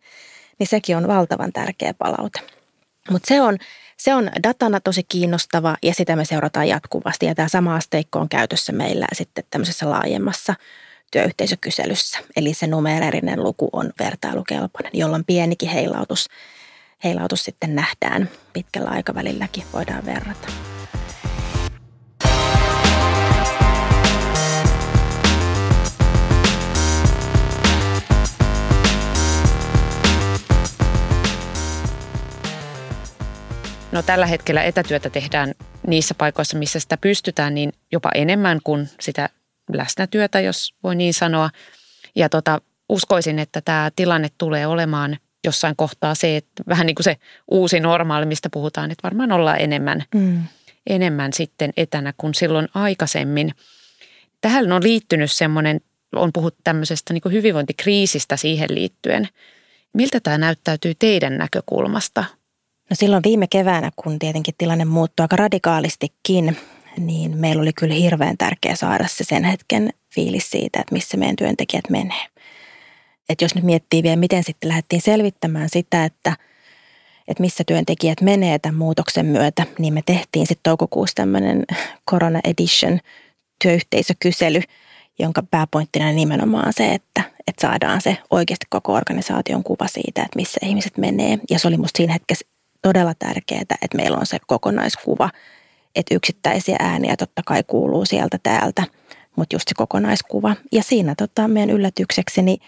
Niin 0.59 0.67
sekin 0.67 0.97
on 0.97 1.09
valtavan 1.09 1.53
tärkeä 1.53 1.95
palaute. 1.95 2.41
Mutta 3.11 3.29
se 3.29 3.41
on, 3.41 3.59
se 4.01 4.15
on 4.15 4.31
datana 4.43 4.81
tosi 4.81 5.03
kiinnostava 5.09 5.77
ja 5.83 5.95
sitä 5.95 6.17
me 6.17 6.25
seurataan 6.25 6.69
jatkuvasti. 6.69 7.27
Ja 7.27 7.35
tämä 7.35 7.49
sama 7.49 7.75
asteikko 7.75 8.19
on 8.19 8.29
käytössä 8.29 8.73
meillä 8.73 9.07
sitten 9.13 9.45
tämmöisessä 9.51 9.91
laajemmassa 9.91 10.55
työyhteisökyselyssä. 11.11 12.19
Eli 12.37 12.55
se 12.55 12.67
numeerinen 12.67 13.43
luku 13.43 13.69
on 13.73 13.93
vertailukelpoinen, 13.99 14.93
jolloin 14.95 15.25
pienikin 15.25 15.69
heilautus, 15.69 16.29
heilautus 17.05 17.45
sitten 17.45 17.75
nähdään 17.75 18.31
pitkällä 18.53 18.91
aikavälilläkin, 18.91 19.65
voidaan 19.73 20.07
verrata. 20.07 20.49
No 33.93 34.03
tällä 34.03 34.27
hetkellä 34.27 34.63
etätyötä 34.63 35.11
tehdään 35.11 35.55
niissä 35.87 36.15
paikoissa, 36.15 36.59
missä 36.59 36.81
sitä 36.81 36.97
pystytään, 36.97 37.55
niin 37.55 37.73
jopa 37.93 38.11
enemmän 38.15 38.61
kuin 38.65 38.89
sitä 39.01 39.29
läsnätyötä, 39.73 40.41
jos 40.41 40.75
voi 40.83 40.95
niin 40.95 41.15
sanoa. 41.15 41.51
Ja 42.15 42.29
tota, 42.29 42.61
uskoisin, 42.89 43.39
että 43.39 43.61
tämä 43.61 43.91
tilanne 43.97 44.29
tulee 44.39 44.67
olemaan 44.67 45.17
jossain 45.45 45.77
kohtaa 45.77 46.15
se, 46.15 46.37
että 46.37 46.63
vähän 46.69 46.87
niin 46.87 46.95
kuin 46.95 47.05
se 47.05 47.17
uusi 47.51 47.81
normaali, 47.81 48.27
mistä 48.27 48.51
puhutaan, 48.51 48.91
että 48.91 49.03
varmaan 49.03 49.33
ollaan 49.33 49.61
enemmän, 49.61 50.05
mm. 50.15 50.43
enemmän 50.87 51.33
sitten 51.33 51.73
etänä 51.77 52.15
kuin 52.17 52.35
silloin 52.35 52.69
aikaisemmin. 52.75 53.55
Tähän 54.41 54.73
on 54.73 54.83
liittynyt 54.83 55.33
semmoinen, 55.33 55.81
on 56.17 56.31
puhuttu 56.33 56.61
tämmöisestä 56.65 57.13
niin 57.13 57.33
hyvinvointikriisistä 57.33 58.37
siihen 58.37 58.75
liittyen. 58.75 59.29
Miltä 59.93 60.21
tämä 60.21 60.39
näyttäytyy 60.39 60.95
teidän 60.99 61.39
näkökulmasta? 61.39 62.25
No 62.91 62.97
silloin 62.97 63.23
viime 63.23 63.47
keväänä, 63.47 63.91
kun 63.97 64.19
tietenkin 64.19 64.55
tilanne 64.59 64.85
muuttui 64.85 65.25
aika 65.25 65.37
radikaalistikin, 65.37 66.57
niin 66.99 67.39
meillä 67.39 67.63
oli 67.63 67.73
kyllä 67.73 67.95
hirveän 67.95 68.37
tärkeää 68.39 68.77
saada 68.77 69.09
se 69.09 69.25
sen 69.25 69.45
hetken 69.45 69.91
fiilis 70.15 70.51
siitä, 70.51 70.81
että 70.81 70.95
missä 70.95 71.17
meidän 71.17 71.37
työntekijät 71.37 71.91
menee. 71.91 72.27
Et 73.29 73.41
jos 73.43 73.55
nyt 73.55 73.65
miettii 73.65 74.03
vielä, 74.03 74.17
miten 74.17 74.45
sitten 74.45 74.69
lähdettiin 74.69 75.03
selvittämään 75.03 75.69
sitä, 75.73 76.05
että, 76.05 76.37
että 77.29 77.41
missä 77.41 77.65
työntekijät 77.67 78.21
menee 78.21 78.59
tämän 78.59 78.79
muutoksen 78.79 79.27
myötä, 79.27 79.67
niin 79.79 79.95
me 79.95 80.03
tehtiin 80.07 80.47
sitten 80.47 80.71
toukokuussa 80.71 81.15
tämmöinen 81.15 81.65
Corona 82.11 82.41
Edition 82.45 82.99
työyhteisökysely, 83.63 84.61
jonka 85.19 85.43
pääpointtina 85.51 86.13
nimenomaan 86.13 86.73
se, 86.73 86.95
että, 86.95 87.23
että 87.47 87.61
saadaan 87.61 88.01
se 88.01 88.17
oikeasti 88.31 88.67
koko 88.71 88.93
organisaation 88.93 89.65
kuva 89.65 89.89
siitä, 89.89 90.23
että 90.23 90.37
missä 90.37 90.61
ihmiset 90.63 90.99
menee. 90.99 91.39
Ja 91.51 91.59
se 91.59 91.69
oli 91.69 91.77
musta 91.77 91.97
siinä 91.97 92.13
hetkessä 92.13 92.50
todella 92.83 93.15
tärkeää, 93.19 93.61
että 93.61 93.97
meillä 93.97 94.17
on 94.17 94.27
se 94.27 94.39
kokonaiskuva, 94.47 95.31
että 95.95 96.15
yksittäisiä 96.15 96.77
ääniä 96.79 97.17
totta 97.17 97.43
kai 97.47 97.63
kuuluu 97.67 98.05
sieltä 98.05 98.39
täältä, 98.43 98.83
mutta 99.37 99.55
just 99.55 99.69
se 99.69 99.75
kokonaiskuva. 99.77 100.57
Ja 100.73 100.83
siinä 100.83 101.15
tota, 101.19 101.49
meidän 101.49 101.71
yllätyksekseni 101.71 102.59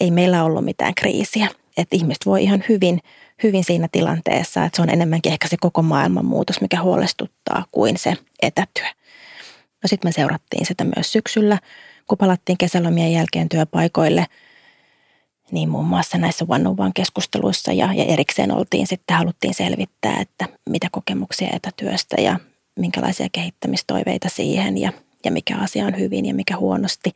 ei 0.00 0.10
meillä 0.10 0.44
ollut 0.44 0.64
mitään 0.64 0.94
kriisiä. 0.94 1.48
Että 1.76 1.96
ihmiset 1.96 2.26
voi 2.26 2.42
ihan 2.42 2.64
hyvin, 2.68 3.00
hyvin 3.42 3.64
siinä 3.64 3.88
tilanteessa, 3.92 4.64
että 4.64 4.76
se 4.76 4.82
on 4.82 4.90
enemmänkin 4.90 5.32
ehkä 5.32 5.48
se 5.48 5.56
koko 5.60 5.82
maailman 5.82 6.24
muutos, 6.24 6.60
mikä 6.60 6.82
huolestuttaa 6.82 7.64
kuin 7.72 7.98
se 7.98 8.16
etätyö. 8.42 8.86
No 9.82 9.86
sitten 9.86 10.08
me 10.08 10.12
seurattiin 10.12 10.66
sitä 10.66 10.84
myös 10.96 11.12
syksyllä, 11.12 11.58
kun 12.06 12.18
palattiin 12.18 12.58
kesälomien 12.58 13.12
jälkeen 13.12 13.48
työpaikoille– 13.48 14.26
niin 15.52 15.68
muun 15.68 15.84
muassa 15.84 16.18
näissä 16.18 16.44
one 16.48 16.90
keskusteluissa 16.94 17.72
ja, 17.72 17.94
ja 17.94 18.04
erikseen 18.04 18.52
oltiin 18.52 18.86
sitten, 18.86 19.16
haluttiin 19.16 19.54
selvittää, 19.54 20.16
että 20.20 20.46
mitä 20.70 20.88
kokemuksia 20.92 21.48
etätyöstä 21.52 22.20
ja 22.20 22.38
minkälaisia 22.76 23.28
kehittämistoiveita 23.32 24.28
siihen 24.28 24.78
ja, 24.78 24.92
ja 25.24 25.30
mikä 25.30 25.56
asia 25.56 25.86
on 25.86 25.98
hyvin 25.98 26.26
ja 26.26 26.34
mikä 26.34 26.56
huonosti. 26.56 27.12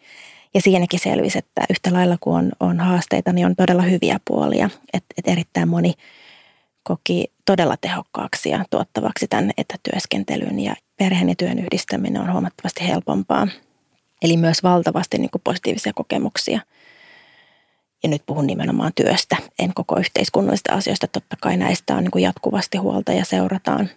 Ja 0.55 0.61
siinäkin 0.61 1.01
selvisi, 1.01 1.39
että 1.39 1.65
yhtä 1.71 1.93
lailla 1.93 2.17
kuin 2.21 2.37
on, 2.37 2.53
on 2.61 2.81
haasteita, 2.81 3.33
niin 3.33 3.47
on 3.47 3.57
todella 3.57 3.83
hyviä 3.83 4.21
puolia. 4.25 4.71
Että 4.93 5.15
et 5.19 5.29
erittäin 5.29 5.69
moni 5.69 5.95
koki 6.83 7.33
todella 7.45 7.77
tehokkaaksi 7.81 8.51
ja 8.51 8.65
tuottavaksi 8.71 9.29
tämän 9.29 9.51
etätyöskentelyn 9.59 10.61
ja 10.61 10.75
perheen 10.97 11.29
ja 11.29 11.35
työn 11.35 11.59
yhdistäminen 11.59 12.23
on 12.23 12.33
huomattavasti 12.33 12.89
helpompaa. 12.89 13.49
Eli 14.23 14.37
myös 14.37 14.63
valtavasti 14.63 15.19
niin 15.19 15.31
positiivisia 15.45 15.93
kokemuksia– 15.95 16.61
ja 18.05 18.09
nyt 18.09 18.23
puhun 18.27 18.47
nimenomaan 18.47 18.93
työstä, 18.95 19.37
en 19.59 19.75
koko 19.75 19.99
yhteiskunnallisista 19.99 20.73
asioista. 20.73 21.09
Totta 21.09 21.37
kai 21.41 21.57
näistä 21.57 21.97
on 21.97 22.05
niin 22.05 22.23
jatkuvasti 22.23 22.79
huolta 22.79 23.13
ja 23.13 23.25
seurataan, 23.25 23.91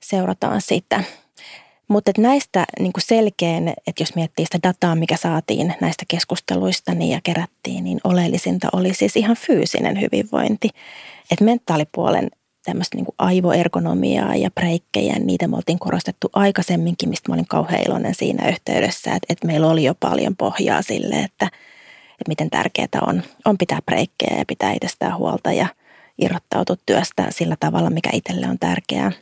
seurataan 0.00 0.60
sitä. 0.60 1.04
Mutta 1.88 2.12
näistä 2.18 2.64
niin 2.78 2.92
kuin 2.92 3.02
selkeän, 3.02 3.68
että 3.68 4.02
jos 4.02 4.14
miettii 4.14 4.44
sitä 4.44 4.68
dataa, 4.68 4.94
mikä 4.94 5.16
saatiin 5.16 5.74
näistä 5.80 6.04
keskusteluista 6.08 6.94
niin 6.94 7.10
ja 7.10 7.20
kerättiin, 7.22 7.84
niin 7.84 8.00
oleellisinta 8.04 8.68
oli 8.72 8.94
siis 8.94 9.16
ihan 9.16 9.36
fyysinen 9.36 10.00
hyvinvointi. 10.00 10.68
Että 11.30 11.44
mentaalipuolen 11.44 12.30
tämmöistä 12.64 12.96
niin 12.96 13.06
aivoergonomiaa 13.18 14.36
ja 14.36 14.50
breikkejä, 14.50 15.14
niitä 15.18 15.48
me 15.48 15.56
oltiin 15.56 15.78
korostettu 15.78 16.30
aikaisemminkin, 16.32 17.08
mistä 17.08 17.28
mä 17.28 17.34
olin 17.34 17.48
kauhean 17.48 17.82
iloinen 17.86 18.14
siinä 18.14 18.48
yhteydessä, 18.48 19.14
että, 19.14 19.26
että 19.28 19.46
meillä 19.46 19.70
oli 19.70 19.84
jo 19.84 19.94
paljon 19.94 20.36
pohjaa 20.36 20.82
sille, 20.82 21.16
että– 21.16 21.50
että 22.24 22.30
miten 22.30 22.50
tärkeää 22.50 22.88
on, 23.06 23.22
on 23.44 23.58
pitää 23.58 23.78
breikkejä 23.86 24.38
ja 24.38 24.44
pitää 24.48 24.72
itsestään 24.72 25.16
huolta 25.16 25.52
ja 25.52 25.66
irrottautua 26.18 26.76
työstä 26.86 27.26
sillä 27.30 27.56
tavalla, 27.60 27.90
mikä 27.90 28.10
itselle 28.12 28.46
on 28.48 28.58
tärkeää. 28.58 29.12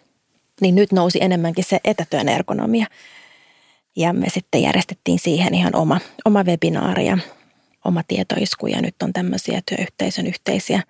Niin 0.61 0.75
nyt 0.75 0.93
nousi 0.93 1.19
enemmänkin 1.23 1.65
se 1.65 1.81
etätyön 1.85 2.29
ergonomia. 2.29 2.87
Ja 3.97 4.13
me 4.13 4.29
sitten 4.29 4.63
järjestettiin 4.63 5.19
siihen 5.19 5.55
ihan 5.55 5.77
oma, 5.77 6.01
oma 6.25 6.45
webinaari 6.45 7.07
ja 7.07 7.19
oma 7.85 8.03
tietoisku. 8.09 8.67
Ja 8.67 8.83
nyt 8.83 8.95
on 9.03 9.13
tämmöisiä 9.13 9.61
työyhteisön 9.67 10.27
yhteisiä 10.27 10.83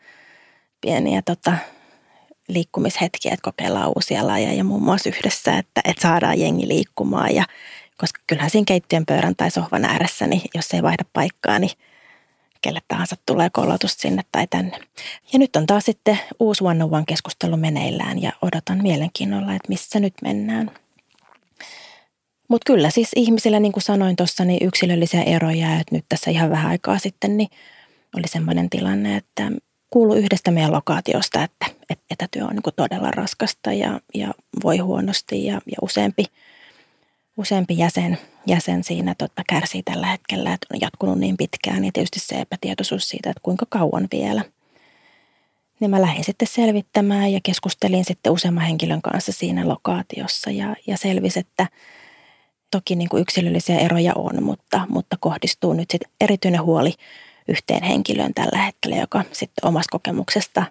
pieniä 0.81 1.23
tota, 1.23 1.57
liikkumishetkiä, 2.49 3.33
että 3.33 3.51
kokeillaan 3.51 3.93
uusia 3.97 4.27
lajeja 4.27 4.65
muun 4.65 4.83
muassa 4.83 5.09
yhdessä, 5.09 5.59
että, 5.59 5.81
että 5.85 6.03
saadaan 6.03 6.41
jengi 6.41 6.69
liikkumaan. 6.69 7.35
Ja, 7.35 7.45
koska 7.99 8.21
kyllähän 8.27 8.51
siinä 8.51 8.65
keittiön 8.65 9.07
pöydän 9.07 9.37
tai 9.37 9.51
sohvan 9.51 9.85
ääressä, 9.85 10.27
niin 10.27 10.43
jos 10.55 10.71
ei 10.75 10.83
vaihda 10.83 11.05
paikkaa, 11.13 11.59
niin 11.59 11.71
kelle 12.63 12.81
tahansa 12.89 13.17
tulee 13.27 13.51
kollotus 13.51 13.95
sinne 13.95 14.23
tai 14.33 14.47
tänne. 14.51 14.79
Ja 15.33 15.39
nyt 15.39 15.57
on 15.57 15.67
taas 15.67 15.85
sitten 15.85 16.19
uusi 16.41 16.65
One 16.65 16.85
on 16.85 17.07
keskustelu 17.07 17.57
meneillään 17.57 18.23
ja 18.23 18.33
odotan 18.43 18.83
mielenkiinnolla, 18.83 19.55
että 19.55 19.69
missä 19.69 20.01
nyt 20.01 20.15
mennään. 20.23 20.71
Mutta 22.49 22.73
kyllä 22.73 22.91
siis 22.91 23.11
ihmisillä, 23.17 23.61
niin 23.61 23.73
kuin 23.73 23.83
sanoin 23.83 24.17
tuossa, 24.17 24.45
niin 24.45 24.67
yksilöllisiä 24.67 25.23
eroja. 25.23 25.81
Että 25.81 25.95
nyt 25.95 26.05
tässä 26.09 26.31
ihan 26.31 26.51
vähän 26.51 26.71
aikaa 26.71 26.99
sitten 26.99 27.37
niin 27.37 27.49
oli 28.17 28.29
semmoinen 28.29 28.71
tilanne, 28.71 29.17
että 29.17 29.53
kuulu 29.91 30.15
yhdestä 30.15 30.51
meidän 30.51 30.73
lokaatiosta, 30.73 31.43
että, 31.43 31.67
että 31.91 32.05
etätyö 32.11 32.45
on 32.45 32.51
niin 32.51 32.75
todella 32.77 33.11
raskasta 33.11 33.73
ja, 33.73 34.01
ja 34.15 34.35
voi 34.65 34.79
huonosti 34.79 35.45
ja, 35.45 35.55
ja 35.55 35.77
useampi, 35.83 36.25
useampi 37.43 37.79
jäsen, 37.79 38.19
jäsen 38.47 38.85
siinä 38.85 39.15
tota, 39.19 39.43
kärsii 39.49 39.83
tällä 39.83 40.07
hetkellä, 40.07 40.53
että 40.53 40.67
on 40.75 40.81
jatkunut 40.81 41.19
niin 41.19 41.37
pitkään 41.37 41.85
ja 41.85 41.91
tietysti 41.93 42.21
se 42.21 42.41
epätietoisuus 42.41 43.09
siitä, 43.09 43.31
että 43.31 43.41
kuinka 43.43 43.67
kauan 43.69 44.09
vielä. 44.13 44.45
Niin 45.81 45.91
mä 45.91 46.03
lähdin 46.03 46.25
sitten 46.25 46.49
selvittämään 46.49 47.33
ja 47.33 47.41
keskustelin 47.43 48.05
sitten 48.05 48.33
useamman 48.33 48.65
henkilön 48.65 49.03
kanssa 49.03 49.33
siinä 49.33 49.69
lokaatiossa 49.69 50.51
ja, 50.51 50.77
ja 50.87 50.97
selvisi, 50.97 51.41
että 51.41 51.67
toki 52.71 52.97
niin 52.97 53.09
kuin 53.09 53.21
yksilöllisiä 53.21 53.79
eroja 53.79 54.13
on, 54.17 54.43
mutta, 54.43 54.87
mutta 54.89 55.17
kohdistuu 55.21 55.73
nyt 55.73 55.91
sitten 55.91 56.11
erityinen 56.21 56.63
huoli 56.63 56.95
yhteen 57.49 57.83
henkilöön 57.83 58.35
tällä 58.35 58.59
hetkellä, 58.59 58.97
joka 58.97 59.25
sitten 59.33 59.69
omasta 59.69 59.93
kokemuksesta 59.93 60.65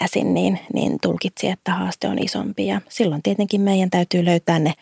käsin 0.00 0.34
niin, 0.34 0.58
niin 0.74 0.98
tulkitsi, 1.02 1.48
että 1.48 1.72
haaste 1.72 2.08
on 2.08 2.18
isompi. 2.18 2.66
Ja 2.66 2.80
silloin 2.88 3.22
tietenkin 3.22 3.60
meidän 3.60 3.90
täytyy 3.90 4.24
löytää 4.24 4.58
ne, 4.58 4.74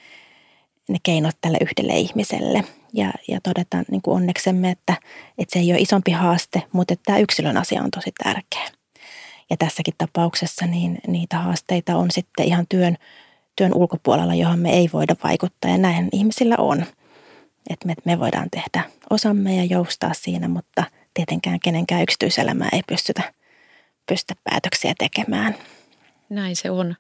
ne 0.93 0.99
keinot 1.03 1.37
tälle 1.41 1.59
yhdelle 1.61 1.99
ihmiselle. 1.99 2.65
Ja, 2.93 3.13
ja 3.29 3.41
todetaan 3.43 3.85
niin 3.91 4.03
kuin 4.03 4.15
onneksemme, 4.15 4.71
että, 4.71 4.95
että 5.39 5.53
se 5.53 5.59
ei 5.59 5.73
ole 5.73 5.81
isompi 5.81 6.11
haaste, 6.11 6.63
mutta 6.73 6.93
että 6.93 7.03
tämä 7.05 7.19
yksilön 7.19 7.57
asia 7.57 7.83
on 7.83 7.91
tosi 7.91 8.13
tärkeä. 8.25 8.71
Ja 9.51 9.57
tässäkin 9.57 9.95
tapauksessa 9.99 10.67
niin 10.67 10.99
niitä 11.07 11.39
haasteita 11.39 11.97
on 11.97 12.11
sitten 12.11 12.47
ihan 12.47 12.67
työn, 12.69 12.97
työn 13.57 13.75
ulkopuolella, 13.75 14.35
johon 14.35 14.59
me 14.59 14.71
ei 14.73 14.91
voida 14.93 15.17
vaikuttaa. 15.25 15.71
Ja 15.71 15.79
näin 15.79 16.09
ihmisillä 16.13 16.57
on. 16.59 16.87
Että 17.71 17.87
me, 17.87 17.95
me 18.05 18.19
voidaan 18.19 18.49
tehdä 18.51 18.91
osamme 19.11 19.57
ja 19.57 19.65
joustaa 19.65 20.15
siinä, 20.15 20.49
mutta– 20.49 20.85
tietenkään 21.15 21.61
kenenkään 21.61 22.03
yksityiselämää 22.03 22.69
ei 22.73 22.83
pystytä, 22.87 23.33
pystytä 24.09 24.41
päätöksiä 24.45 24.95
tekemään. 24.99 25.55
Näin 26.29 26.57
se 26.57 26.71
on. 26.71 26.97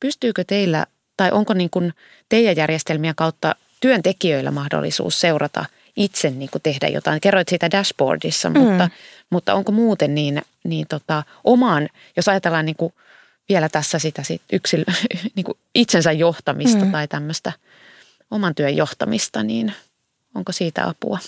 Pystyykö 0.00 0.44
teillä 0.44 0.86
tai 1.16 1.30
onko 1.32 1.54
niin 1.54 1.70
kuin 1.70 1.92
teidän 2.28 2.56
järjestelmien 2.56 3.14
kautta 3.14 3.54
työntekijöillä 3.80 4.50
mahdollisuus 4.50 5.20
seurata 5.20 5.64
itse 5.96 6.30
niin 6.30 6.50
kuin 6.50 6.62
tehdä 6.62 6.88
jotain? 6.88 7.20
Kerroit 7.20 7.48
siitä 7.48 7.70
dashboardissa, 7.70 8.50
mm. 8.50 8.58
mutta, 8.58 8.90
mutta 9.30 9.54
onko 9.54 9.72
muuten 9.72 10.14
niin, 10.14 10.42
niin 10.64 10.86
tota, 10.88 11.22
omaan, 11.44 11.88
jos 12.16 12.28
ajatellaan 12.28 12.66
niin 12.66 12.76
kuin 12.76 12.92
vielä 13.48 13.68
tässä 13.68 13.98
sitä 13.98 14.22
sit 14.22 14.42
yksil, 14.52 14.84
niin 15.36 15.44
kuin 15.44 15.58
itsensä 15.74 16.12
johtamista 16.12 16.84
mm. 16.84 16.92
tai 16.92 17.08
tämmöistä 17.08 17.52
oman 18.30 18.54
työn 18.54 18.76
johtamista, 18.76 19.42
niin 19.42 19.72
onko 20.34 20.52
siitä 20.52 20.88
apua? 20.88 21.18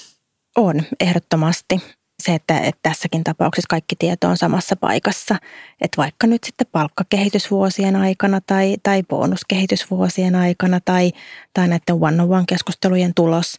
On, 0.56 0.82
ehdottomasti. 1.00 1.97
Se, 2.22 2.34
että, 2.34 2.60
että 2.60 2.78
tässäkin 2.82 3.24
tapauksessa 3.24 3.66
kaikki 3.68 3.96
tieto 3.96 4.28
on 4.28 4.36
samassa 4.36 4.76
paikassa. 4.76 5.36
Että 5.80 5.96
vaikka 5.96 6.26
nyt 6.26 6.44
sitten 6.44 6.66
palkkakehitysvuosien 6.72 7.96
aikana 7.96 8.40
tai, 8.40 8.76
tai 8.82 9.02
bonuskehitysvuosien 9.02 10.34
aikana 10.34 10.80
tai, 10.84 11.12
tai 11.54 11.68
näiden 11.68 11.94
one-on-one-keskustelujen 12.00 13.14
tulos, 13.14 13.58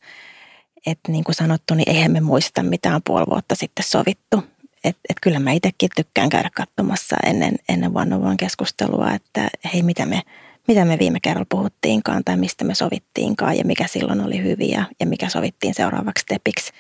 että 0.86 1.12
niin 1.12 1.24
kuin 1.24 1.36
sanottu, 1.36 1.74
niin 1.74 1.90
eihän 1.90 2.12
me 2.12 2.20
muista 2.22 2.64
mitään 2.64 3.02
puoli 3.08 3.26
vuotta 3.30 3.56
sitten 3.56 3.86
sovittu. 3.86 4.44
Että 4.84 5.02
et 5.10 5.18
kyllä 5.22 5.40
mä 5.40 5.52
itsekin 5.52 5.90
tykkään 5.96 6.30
käydä 6.30 6.50
katsomassa 6.56 7.16
ennen, 7.26 7.56
ennen 7.70 7.98
one-on-one-keskustelua, 7.98 9.14
että 9.14 9.50
hei, 9.74 9.84
mitä 9.84 10.06
me, 10.06 10.22
mitä 10.68 10.86
me 10.86 11.00
viime 11.00 11.20
kerralla 11.20 11.48
puhuttiinkaan 11.50 12.24
tai 12.24 12.38
mistä 12.38 12.64
me 12.64 12.76
sovittiinkaan 12.76 13.58
ja 13.58 13.66
mikä 13.66 13.88
silloin 13.88 14.22
oli 14.22 14.44
hyviä 14.44 14.86
ja 15.00 15.06
mikä 15.06 15.30
sovittiin 15.30 15.74
seuraavaksi 15.74 16.22
stepiksi. 16.22 16.72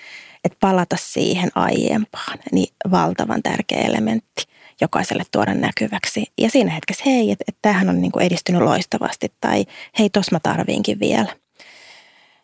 Että 0.43 0.57
palata 0.59 0.95
siihen 0.99 1.49
aiempaan, 1.55 2.39
niin 2.51 2.73
valtavan 2.91 3.43
tärkeä 3.43 3.81
elementti 3.81 4.43
jokaiselle 4.81 5.23
tuoda 5.31 5.53
näkyväksi. 5.53 6.25
Ja 6.37 6.49
siinä 6.49 6.71
hetkessä, 6.71 7.03
hei, 7.05 7.31
että 7.31 7.43
et 7.47 7.57
tämähän 7.61 7.89
on 7.89 8.01
niinku 8.01 8.19
edistynyt 8.19 8.61
loistavasti 8.61 9.33
tai 9.41 9.65
hei, 9.99 10.09
tos 10.09 10.31
mä 10.31 10.39
tarviinkin 10.43 10.99
vielä, 10.99 11.35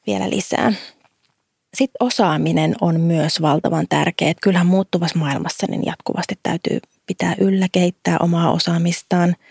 vielä 0.07 0.29
lisää. 0.29 0.73
Sitten 1.73 2.07
osaaminen 2.07 2.75
on 2.81 3.01
myös 3.01 3.41
valtavan 3.41 3.85
tärkeä. 3.89 4.29
Että 4.29 4.41
kyllähän 4.41 4.67
muuttuvassa 4.67 5.19
maailmassa 5.19 5.67
niin 5.69 5.85
jatkuvasti 5.85 6.39
täytyy 6.43 6.79
pitää 7.05 7.35
yllä, 7.39 7.67
kehittää 7.71 8.17
omaa 8.19 8.51
osaamistaan– 8.51 9.35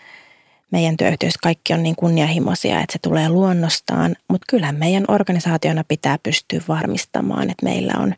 meidän 0.71 0.97
työyhteisössä 0.97 1.39
kaikki 1.43 1.73
on 1.73 1.83
niin 1.83 1.95
kunnianhimoisia, 1.95 2.79
että 2.79 2.93
se 2.93 2.99
tulee 2.99 3.29
luonnostaan, 3.29 4.15
mutta 4.29 4.45
kyllähän 4.49 4.75
meidän 4.75 5.05
organisaationa 5.07 5.83
pitää 5.87 6.17
pystyä 6.23 6.61
varmistamaan, 6.67 7.49
että 7.49 7.63
meillä 7.63 7.93
on 7.97 8.15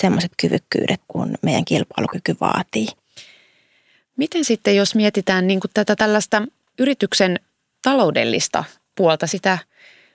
semmoiset 0.00 0.32
kyvykkyydet, 0.40 1.00
kun 1.08 1.34
meidän 1.42 1.64
kilpailukyky 1.64 2.36
vaatii. 2.40 2.86
Miten 4.16 4.44
sitten, 4.44 4.76
jos 4.76 4.94
mietitään 4.94 5.46
niin 5.46 5.60
kuin 5.60 5.70
tätä 5.74 5.96
tällaista 5.96 6.42
yrityksen 6.78 7.40
taloudellista 7.82 8.64
puolta, 8.94 9.26
sitä 9.26 9.58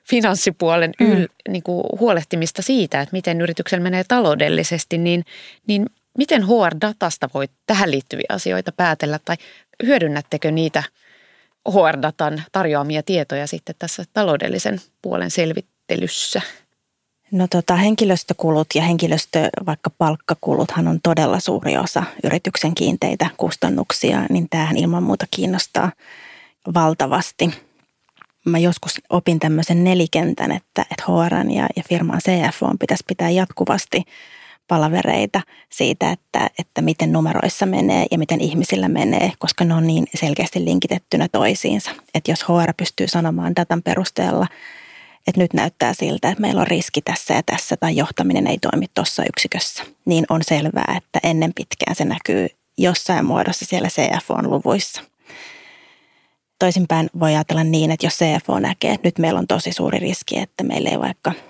finanssipuolen 0.09 0.93
mm. 0.99 1.11
yl, 1.11 1.27
niin 1.49 1.63
kuin 1.63 1.83
huolehtimista 1.99 2.61
siitä, 2.61 3.01
että 3.01 3.13
miten 3.13 3.41
yrityksen 3.41 3.81
menee 3.81 4.03
taloudellisesti, 4.07 4.97
niin, 4.97 5.25
niin 5.67 5.85
miten 6.17 6.43
HR-datasta 6.43 7.29
voi 7.33 7.47
tähän 7.65 7.91
liittyviä 7.91 8.25
asioita 8.29 8.71
päätellä 8.71 9.19
tai 9.25 9.35
hyödynnättekö 9.83 10.51
niitä– 10.51 10.83
HR-datan 11.69 12.43
tarjoamia 12.51 13.03
tietoja 13.03 13.47
sitten 13.47 13.75
tässä 13.79 14.03
taloudellisen 14.13 14.81
puolen 15.01 15.31
selvittelyssä? 15.31 16.41
No 17.33 17.47
tota, 17.47 17.75
henkilöstökulut 17.75 18.67
ja 18.75 18.81
henkilöstö, 18.81 19.49
vaikka 19.65 19.89
palkkakuluthan 19.89 20.87
on 20.87 20.99
todella 21.03 21.39
suuri 21.39 21.77
osa 21.77 22.03
yrityksen 22.23 22.75
kiinteitä 22.75 23.29
kustannuksia, 23.37 24.25
niin 24.29 24.49
tämähän 24.49 24.77
ilman 24.77 25.03
muuta 25.03 25.25
kiinnostaa 25.31 25.91
valtavasti. 26.73 27.53
Mä 28.45 28.59
joskus 28.59 29.01
opin 29.09 29.39
tämmöisen 29.39 29.83
nelikentän, 29.83 30.51
että, 30.51 30.85
että 30.91 31.03
HR 31.07 31.51
ja, 31.51 31.67
ja 31.75 31.83
firman 31.89 32.19
CFO 32.19 32.71
pitäisi 32.79 33.03
pitää 33.07 33.29
jatkuvasti 33.29 34.03
palavereita 34.67 35.41
siitä, 35.69 36.11
että, 36.11 36.49
että 36.59 36.81
miten 36.81 37.11
numeroissa 37.11 37.65
menee 37.65 38.05
ja 38.11 38.17
miten 38.17 38.41
ihmisillä 38.41 38.87
menee, 38.87 39.31
koska 39.39 39.63
ne 39.63 39.73
on 39.73 39.87
niin 39.87 40.07
selkeästi 40.15 40.65
linkitettynä 40.65 41.27
toisiinsa. 41.31 41.91
Että 42.13 42.31
jos 42.31 42.43
HR 42.43 42.73
pystyy 42.77 43.07
sanomaan 43.07 43.55
datan 43.55 43.83
perusteella, 43.83 44.47
että 45.27 45.41
nyt 45.41 45.53
näyttää 45.53 45.93
siltä, 45.93 46.29
että 46.29 46.41
meillä 46.41 46.61
on 46.61 46.67
riski 46.67 47.01
tässä 47.01 47.33
ja 47.33 47.43
tässä 47.45 47.77
tai 47.77 47.95
johtaminen 47.95 48.47
ei 48.47 48.57
toimi 48.57 48.85
tuossa 48.93 49.23
yksikössä, 49.23 49.83
niin 50.05 50.25
on 50.29 50.41
selvää, 50.43 50.95
että 50.97 51.19
ennen 51.23 51.53
pitkään 51.55 51.95
se 51.95 52.05
näkyy 52.05 52.47
jossain 52.77 53.25
muodossa 53.25 53.65
siellä 53.65 53.87
CFO-luvuissa. 53.87 55.01
Toisinpäin 56.59 57.09
voi 57.19 57.35
ajatella 57.35 57.63
niin, 57.63 57.91
että 57.91 58.05
jos 58.05 58.13
CFO 58.13 58.59
näkee, 58.59 58.93
että 58.93 59.07
nyt 59.07 59.19
meillä 59.19 59.39
on 59.39 59.47
tosi 59.47 59.71
suuri 59.71 59.99
riski, 59.99 60.39
että 60.39 60.63
meillä 60.63 60.89
ei 60.89 60.99
vaikka– 60.99 61.31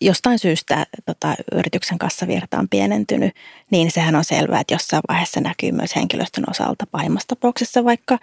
jostain 0.00 0.38
syystä 0.38 0.86
tota, 1.06 1.34
yrityksen 1.52 1.98
kassavirta 1.98 2.58
on 2.58 2.68
pienentynyt, 2.68 3.34
niin 3.70 3.90
sehän 3.90 4.16
on 4.16 4.24
selvää, 4.24 4.60
että 4.60 4.74
jossain 4.74 5.02
vaiheessa 5.08 5.40
näkyy 5.40 5.72
myös 5.72 5.96
henkilöstön 5.96 6.44
osalta 6.50 6.84
pahimmassa 6.90 7.28
tapauksessa 7.28 7.84
vaikka 7.84 8.18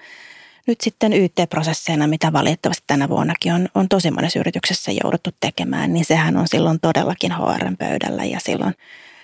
nyt 0.67 0.82
sitten 0.82 1.13
YT-prosesseina, 1.13 2.08
mitä 2.08 2.34
valitettavasti 2.34 2.84
tänä 2.88 3.10
vuonnakin 3.10 3.54
on, 3.54 3.67
on 3.76 3.89
tosi 3.89 4.12
monessa 4.12 4.39
yrityksessä 4.39 4.91
jouduttu 5.04 5.30
tekemään, 5.39 5.93
niin 5.93 6.06
sehän 6.06 6.38
on 6.38 6.47
silloin 6.47 6.80
todellakin 6.80 7.32
HRn 7.32 7.78
pöydällä 7.78 8.23
ja 8.23 8.39
silloin, 8.39 8.73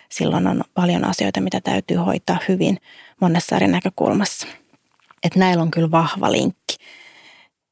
silloin 0.09 0.47
on 0.47 0.63
paljon 0.73 1.05
asioita, 1.05 1.41
mitä 1.41 1.61
täytyy 1.61 1.97
hoitaa 1.97 2.37
hyvin 2.47 2.77
monessa 3.21 3.55
eri 3.55 3.67
näkökulmassa. 3.67 4.47
Että 5.23 5.39
näillä 5.39 5.63
on 5.63 5.71
kyllä 5.71 5.91
vahva 5.91 6.31
linkki. 6.31 6.75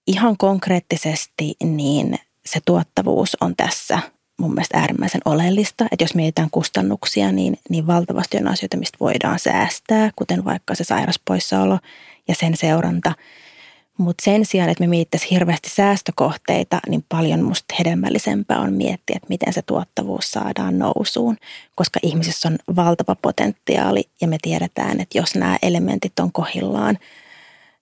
Ihan 0.07 0.37
konkreettisesti 0.37 1.55
niin 1.63 2.19
se 2.45 2.59
tuottavuus 2.65 3.37
on 3.41 3.55
tässä 3.55 3.99
mun 4.39 4.53
mielestä 4.53 4.77
äärimmäisen 4.77 5.21
oleellista, 5.25 5.85
että 5.91 6.03
jos 6.03 6.15
mietitään 6.15 6.49
kustannuksia, 6.51 7.31
niin, 7.31 7.57
niin 7.69 7.87
valtavasti 7.87 8.37
on 8.37 8.47
asioita, 8.47 8.77
mistä 8.77 8.97
voidaan 8.99 9.39
säästää, 9.39 10.09
kuten 10.15 10.45
vaikka 10.45 10.75
se 10.75 10.83
sairaspoissaolo 10.83 11.79
ja 12.27 12.35
sen 12.35 12.57
seuranta. 12.57 13.13
Mutta 13.97 14.23
sen 14.23 14.45
sijaan, 14.45 14.69
että 14.69 14.83
me 14.83 14.87
mietittäisiin 14.87 15.29
hirveästi 15.29 15.69
säästökohteita, 15.69 16.79
niin 16.87 17.05
paljon 17.09 17.43
musta 17.43 17.75
hedelmällisempää 17.79 18.59
on 18.59 18.73
miettiä, 18.73 19.15
että 19.15 19.27
miten 19.29 19.53
se 19.53 19.61
tuottavuus 19.61 20.31
saadaan 20.31 20.79
nousuun, 20.79 21.37
koska 21.75 21.99
ihmisissä 22.03 22.47
on 22.47 22.75
valtava 22.75 23.15
potentiaali 23.15 24.03
ja 24.21 24.27
me 24.27 24.37
tiedetään, 24.41 25.01
että 25.01 25.17
jos 25.17 25.35
nämä 25.35 25.57
elementit 25.61 26.19
on 26.19 26.31
kohillaan, 26.31 26.97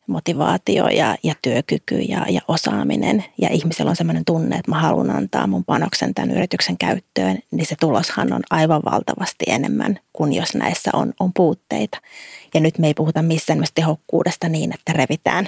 motivaatio 0.07 0.87
ja, 0.87 1.15
ja 1.23 1.33
työkyky 1.41 1.95
ja, 1.95 2.25
ja 2.29 2.41
osaaminen. 2.47 3.25
Ja 3.41 3.49
ihmisellä 3.49 3.89
on 3.89 3.95
sellainen 3.95 4.25
tunne, 4.25 4.55
että 4.55 4.71
mä 4.71 4.79
haluan 4.79 5.09
antaa 5.09 5.47
mun 5.47 5.63
panoksen 5.63 6.13
tämän 6.13 6.31
yrityksen 6.31 6.77
käyttöön, 6.77 7.39
niin 7.51 7.65
se 7.65 7.75
tuloshan 7.79 8.33
on 8.33 8.41
aivan 8.49 8.81
valtavasti 8.91 9.45
enemmän 9.47 9.99
kuin 10.13 10.33
jos 10.33 10.55
näissä 10.55 10.89
on, 10.93 11.13
on 11.19 11.33
puutteita. 11.33 11.97
Ja 12.53 12.59
nyt 12.59 12.77
me 12.77 12.87
ei 12.87 12.93
puhuta 12.93 13.21
missään 13.21 13.59
myös 13.59 13.71
tehokkuudesta 13.75 14.49
niin, 14.49 14.73
että 14.73 14.93
revitään 14.93 15.47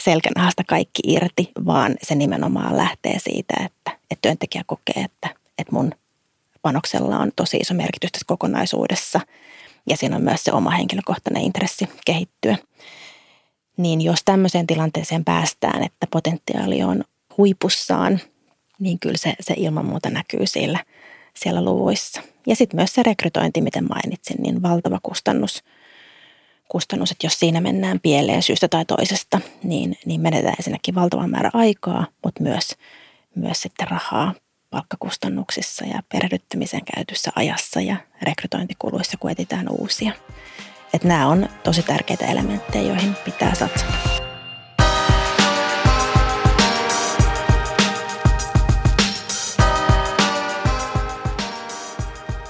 selkänahasta 0.00 0.62
kaikki 0.68 1.02
irti, 1.06 1.50
vaan 1.66 1.94
se 2.02 2.14
nimenomaan 2.14 2.76
lähtee 2.76 3.18
siitä, 3.18 3.54
että, 3.64 3.90
että 4.10 4.22
työntekijä 4.22 4.64
kokee, 4.66 5.04
että, 5.04 5.28
että 5.58 5.72
mun 5.72 5.92
panoksella 6.62 7.18
on 7.18 7.32
tosi 7.36 7.56
iso 7.56 7.74
merkitys 7.74 8.12
tässä 8.12 8.24
kokonaisuudessa. 8.26 9.20
Ja 9.90 9.96
siinä 9.96 10.16
on 10.16 10.22
myös 10.22 10.44
se 10.44 10.52
oma 10.52 10.70
henkilökohtainen 10.70 11.42
intressi 11.42 11.88
kehittyä 12.06 12.56
niin 13.76 14.00
jos 14.00 14.20
tämmöiseen 14.24 14.66
tilanteeseen 14.66 15.24
päästään, 15.24 15.82
että 15.84 16.06
potentiaali 16.10 16.82
on 16.82 17.04
huipussaan, 17.38 18.20
niin 18.78 18.98
kyllä 18.98 19.18
se, 19.18 19.34
se 19.40 19.54
ilman 19.56 19.86
muuta 19.86 20.10
näkyy 20.10 20.46
siellä, 20.46 20.78
siellä 21.34 21.64
luvuissa. 21.64 22.20
Ja 22.46 22.56
sitten 22.56 22.78
myös 22.78 22.94
se 22.94 23.02
rekrytointi, 23.02 23.60
miten 23.60 23.86
mainitsin, 23.88 24.36
niin 24.42 24.62
valtava 24.62 24.98
kustannus, 25.02 25.64
kustannus, 26.68 27.10
että 27.10 27.26
jos 27.26 27.38
siinä 27.38 27.60
mennään 27.60 28.00
pieleen 28.00 28.42
syystä 28.42 28.68
tai 28.68 28.84
toisesta, 28.84 29.40
niin, 29.62 29.98
niin 30.06 30.20
menetään 30.20 30.54
ensinnäkin 30.58 30.94
valtavan 30.94 31.30
määrä 31.30 31.50
aikaa, 31.52 32.06
mutta 32.24 32.42
myös, 32.42 32.76
myös 33.34 33.62
sitten 33.62 33.88
rahaa 33.88 34.34
palkkakustannuksissa 34.70 35.84
ja 35.84 36.02
perehdyttämisen 36.12 36.84
käytössä 36.94 37.32
ajassa 37.36 37.80
ja 37.80 37.96
rekrytointikuluissa, 38.22 39.16
kun 39.20 39.30
etsitään 39.30 39.66
uusia. 39.68 40.12
Että 40.94 41.08
nämä 41.08 41.28
on 41.28 41.48
tosi 41.62 41.82
tärkeitä 41.82 42.26
elementtejä, 42.26 42.88
joihin 42.88 43.14
pitää 43.24 43.54
satsata. 43.54 43.92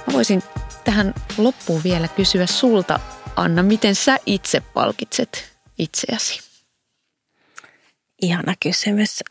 Mä 0.07 0.13
voisin 0.13 0.43
tähän 0.83 1.13
loppuun 1.37 1.83
vielä 1.83 2.07
kysyä 2.07 2.45
sulta, 2.45 2.99
Anna, 3.35 3.63
miten 3.63 3.95
sä 3.95 4.17
itse 4.25 4.59
palkitset 4.59 5.57
itseäsi? 5.77 6.39
Ihana 8.21 8.53
kysymys. 8.59 9.23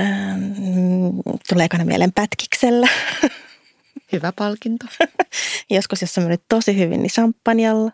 Ähm, 0.00 0.42
tuleeko 1.48 1.76
ne 1.76 1.84
mieleen 1.84 2.12
pätkiksellä? 2.12 2.88
Hyvä 4.12 4.32
palkinto. 4.36 4.86
Joskus, 5.70 6.00
jos 6.00 6.18
on 6.18 6.24
mennyt 6.24 6.42
tosi 6.48 6.78
hyvin, 6.78 7.02
niin 7.02 7.10
champanjalla. 7.10 7.92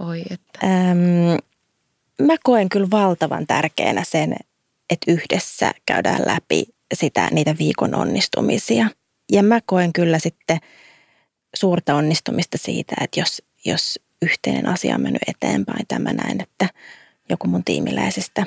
Oi 0.00 0.22
että. 0.30 0.58
Öm, 0.62 1.38
mä 2.26 2.34
koen 2.44 2.68
kyllä 2.68 2.90
valtavan 2.90 3.46
tärkeänä 3.46 4.04
sen, 4.04 4.36
että 4.90 5.12
yhdessä 5.12 5.72
käydään 5.86 6.22
läpi 6.26 6.64
sitä, 6.94 7.28
niitä 7.32 7.54
viikon 7.58 7.94
onnistumisia. 7.94 8.86
Ja 9.32 9.42
mä 9.42 9.60
koen 9.66 9.92
kyllä 9.92 10.18
sitten 10.18 10.58
suurta 11.56 11.94
onnistumista 11.94 12.58
siitä, 12.58 12.94
että 13.00 13.20
jos, 13.20 13.42
jos 13.64 14.00
yhteinen 14.22 14.68
asia 14.68 14.94
on 14.94 15.02
mennyt 15.02 15.22
eteenpäin, 15.26 15.86
tämä 15.88 16.12
näin, 16.12 16.42
että 16.42 16.68
joku 17.28 17.48
mun 17.48 17.64
tiimiläisistä 17.64 18.46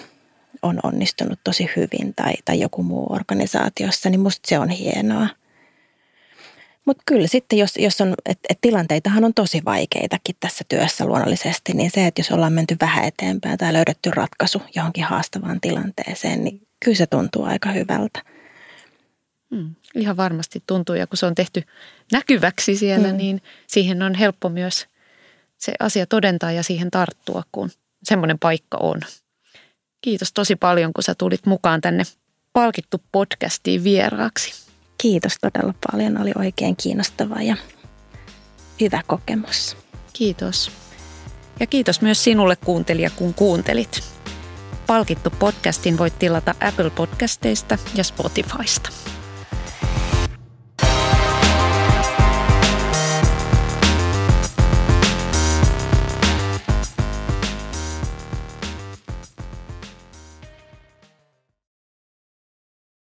on 0.61 0.79
onnistunut 0.83 1.39
tosi 1.43 1.69
hyvin 1.75 2.13
tai, 2.15 2.33
tai 2.45 2.59
joku 2.59 2.83
muu 2.83 3.07
organisaatiossa, 3.09 4.09
niin 4.09 4.19
musta 4.19 4.47
se 4.47 4.59
on 4.59 4.69
hienoa– 4.69 5.27
mutta 6.87 7.03
kyllä 7.05 7.27
sitten, 7.27 7.59
jos, 7.59 7.77
jos 7.77 8.01
on, 8.01 8.13
että 8.25 8.47
et 8.49 8.57
tilanteitahan 8.61 9.23
on 9.23 9.33
tosi 9.33 9.61
vaikeitakin 9.65 10.35
tässä 10.39 10.63
työssä 10.69 11.05
luonnollisesti, 11.05 11.73
niin 11.73 11.91
se, 11.91 12.07
että 12.07 12.19
jos 12.19 12.31
ollaan 12.31 12.53
menty 12.53 12.75
vähän 12.81 13.05
eteenpäin 13.05 13.57
tai 13.57 13.73
löydetty 13.73 14.11
ratkaisu 14.11 14.61
johonkin 14.75 15.03
haastavaan 15.03 15.61
tilanteeseen, 15.61 16.43
niin 16.43 16.61
kyllä 16.85 16.97
se 16.97 17.07
tuntuu 17.07 17.43
aika 17.43 17.71
hyvältä. 17.71 18.23
Hmm, 19.55 19.75
ihan 19.95 20.17
varmasti 20.17 20.63
tuntuu, 20.67 20.95
ja 20.95 21.07
kun 21.07 21.17
se 21.17 21.25
on 21.25 21.35
tehty 21.35 21.63
näkyväksi 22.11 22.77
siellä, 22.77 23.07
hmm. 23.07 23.17
niin 23.17 23.41
siihen 23.67 24.01
on 24.01 24.15
helppo 24.15 24.49
myös 24.49 24.87
se 25.57 25.73
asia 25.79 26.05
todentaa 26.05 26.51
ja 26.51 26.63
siihen 26.63 26.91
tarttua, 26.91 27.43
kun 27.51 27.69
semmoinen 28.03 28.39
paikka 28.39 28.77
on. 28.77 29.01
Kiitos 30.01 30.33
tosi 30.33 30.55
paljon, 30.55 30.93
kun 30.93 31.03
sä 31.03 31.15
tulit 31.15 31.45
mukaan 31.45 31.81
tänne 31.81 32.03
palkittu 32.53 33.03
podcastiin 33.11 33.83
vieraaksi. 33.83 34.66
Kiitos 34.97 35.37
todella 35.41 35.73
paljon. 35.91 36.21
Oli 36.21 36.31
oikein 36.35 36.75
kiinnostava 36.75 37.41
ja 37.41 37.55
hyvä 38.81 39.01
kokemus. 39.07 39.77
Kiitos. 40.13 40.71
Ja 41.59 41.67
kiitos 41.67 42.01
myös 42.01 42.23
sinulle 42.23 42.55
kuuntelija, 42.55 43.09
kun 43.09 43.33
kuuntelit. 43.33 44.03
Palkittu 44.87 45.29
podcastin 45.39 45.97
voit 45.97 46.19
tilata 46.19 46.55
Apple 46.67 46.89
Podcasteista 46.89 47.77
ja 47.95 48.03
Spotifysta. 48.03 48.89